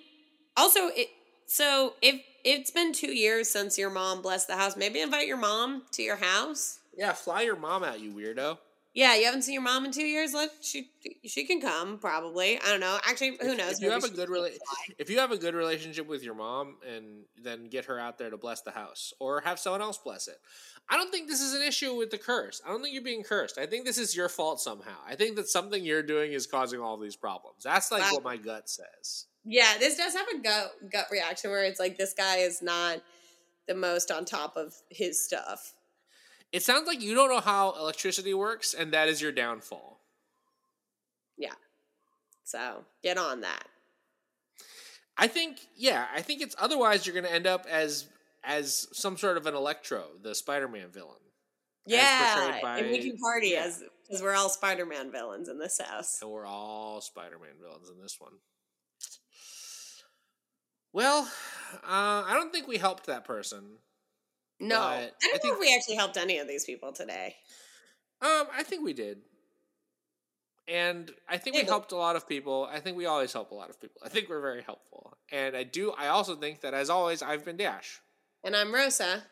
[0.57, 1.09] also, it,
[1.47, 5.37] so if it's been two years since your mom blessed the house, maybe invite your
[5.37, 6.81] mom to your house.
[6.97, 8.59] Yeah, fly your mom out, you weirdo.
[8.95, 10.34] Yeah, you haven't seen your mom in two years.
[10.34, 10.90] Let she
[11.24, 12.59] she can come probably.
[12.59, 12.99] I don't know.
[13.07, 13.72] Actually, who if, knows?
[13.74, 14.55] If you have a good rela-
[14.99, 18.28] if you have a good relationship with your mom, and then get her out there
[18.28, 20.36] to bless the house, or have someone else bless it.
[20.90, 22.61] I don't think this is an issue with the curse.
[22.66, 23.57] I don't think you're being cursed.
[23.57, 24.97] I think this is your fault somehow.
[25.07, 27.62] I think that something you're doing is causing all these problems.
[27.64, 28.11] That's like wow.
[28.12, 29.26] what my gut says.
[29.45, 32.99] Yeah, this does have a gut gut reaction where it's like this guy is not
[33.66, 35.74] the most on top of his stuff.
[36.53, 40.00] It sounds like you don't know how electricity works, and that is your downfall.
[41.38, 41.55] Yeah.
[42.44, 43.64] So get on that.
[45.16, 48.07] I think, yeah, I think it's otherwise you're going to end up as
[48.44, 51.16] as some sort of an Electro, the Spider-Man villain.
[51.86, 53.64] Yeah, by, and we can party yeah.
[53.64, 58.00] as because we're all Spider-Man villains in this house, and we're all Spider-Man villains in
[58.00, 58.32] this one.
[60.92, 61.28] Well,
[61.82, 63.78] uh, I don't think we helped that person.
[64.62, 67.34] No, I don't I think, know if we actually helped any of these people today.
[68.20, 69.18] Um, I think we did,
[70.68, 72.68] and I think we helped a lot of people.
[72.70, 74.00] I think we always help a lot of people.
[74.04, 75.90] I think we're very helpful, and I do.
[75.90, 78.00] I also think that, as always, I've been Dash,
[78.44, 79.24] and I'm Rosa,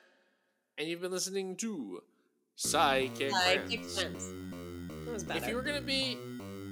[0.77, 2.03] and you've been listening to
[2.57, 4.33] Psychic, Psychic Friends.
[5.37, 6.19] If you were gonna be,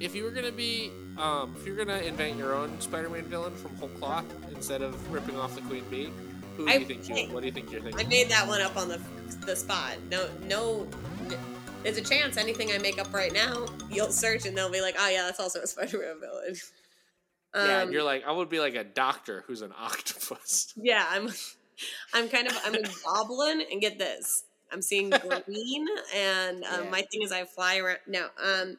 [0.01, 3.77] if you were gonna be, um, if you're gonna invent your own Spider-Man villain from
[3.77, 6.11] whole cloth instead of ripping off the Queen Bee
[6.59, 7.33] who do I, you think you?
[7.33, 8.05] What do you think you're thinking?
[8.05, 9.01] I made that one up on the
[9.47, 9.97] the spot.
[10.11, 10.89] No, no.
[11.85, 14.97] There's a chance anything I make up right now, you'll search and they'll be like,
[14.99, 16.57] "Oh yeah, that's also a Spider-Man villain."
[17.55, 20.75] Um, yeah, and um, you're like, I would be like a doctor who's an octopus.
[20.77, 21.31] Yeah, I'm.
[22.13, 24.43] I'm kind of I'm a goblin, and get this,
[24.73, 26.91] I'm seeing green, and um, yeah.
[26.91, 27.99] my thing is I fly around.
[28.09, 28.77] No, um,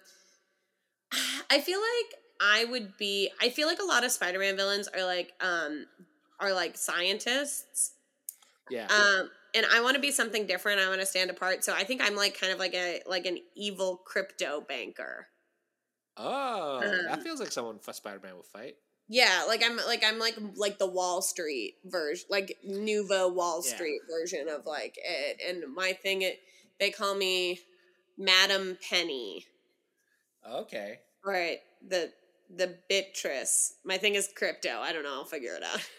[1.50, 3.30] I feel like I would be.
[3.42, 5.86] I feel like a lot of Spider-Man villains are like um
[6.40, 7.94] are like scientists.
[8.70, 8.88] Yeah.
[8.88, 10.80] Um, and I want to be something different.
[10.80, 11.64] I want to stand apart.
[11.64, 15.28] So I think I'm like kind of like a like an evil crypto banker.
[16.18, 18.76] Oh, um, that feels like someone Spider Man would fight.
[19.08, 23.74] Yeah, like I'm like I'm like like the Wall Street version, like Nouveau Wall yeah.
[23.74, 25.42] Street version of like it.
[25.48, 26.40] And my thing, it
[26.80, 27.60] they call me
[28.18, 29.46] Madam Penny.
[30.48, 31.00] Okay.
[31.26, 31.60] Right.
[31.88, 32.12] The
[32.56, 33.74] the Bitress.
[33.84, 34.80] My thing is crypto.
[34.80, 35.14] I don't know.
[35.14, 35.80] I'll figure it out.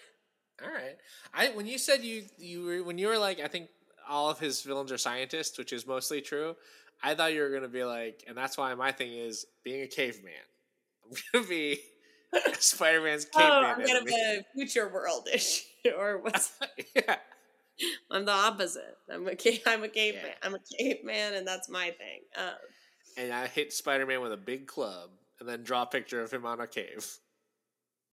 [0.63, 0.97] All right.
[1.33, 3.69] I when you said you you were when you were like I think
[4.09, 6.57] all of his villains are scientists, which is mostly true.
[7.03, 9.87] I thought you were gonna be like, and that's why my thing is being a
[9.87, 10.33] caveman.
[11.05, 11.81] I'm gonna be
[12.59, 13.51] Spider Man's caveman.
[13.51, 15.63] oh, I'm gonna be a future worldish
[15.99, 16.53] or what's
[16.95, 17.17] yeah.
[18.11, 18.99] I'm the opposite.
[19.11, 19.63] I'm a cave.
[19.67, 20.27] I'm a caveman.
[20.27, 20.35] Yeah.
[20.43, 22.21] I'm a caveman, and that's my thing.
[22.37, 22.55] Um,
[23.17, 26.31] and I hit Spider Man with a big club, and then draw a picture of
[26.31, 27.07] him on a cave.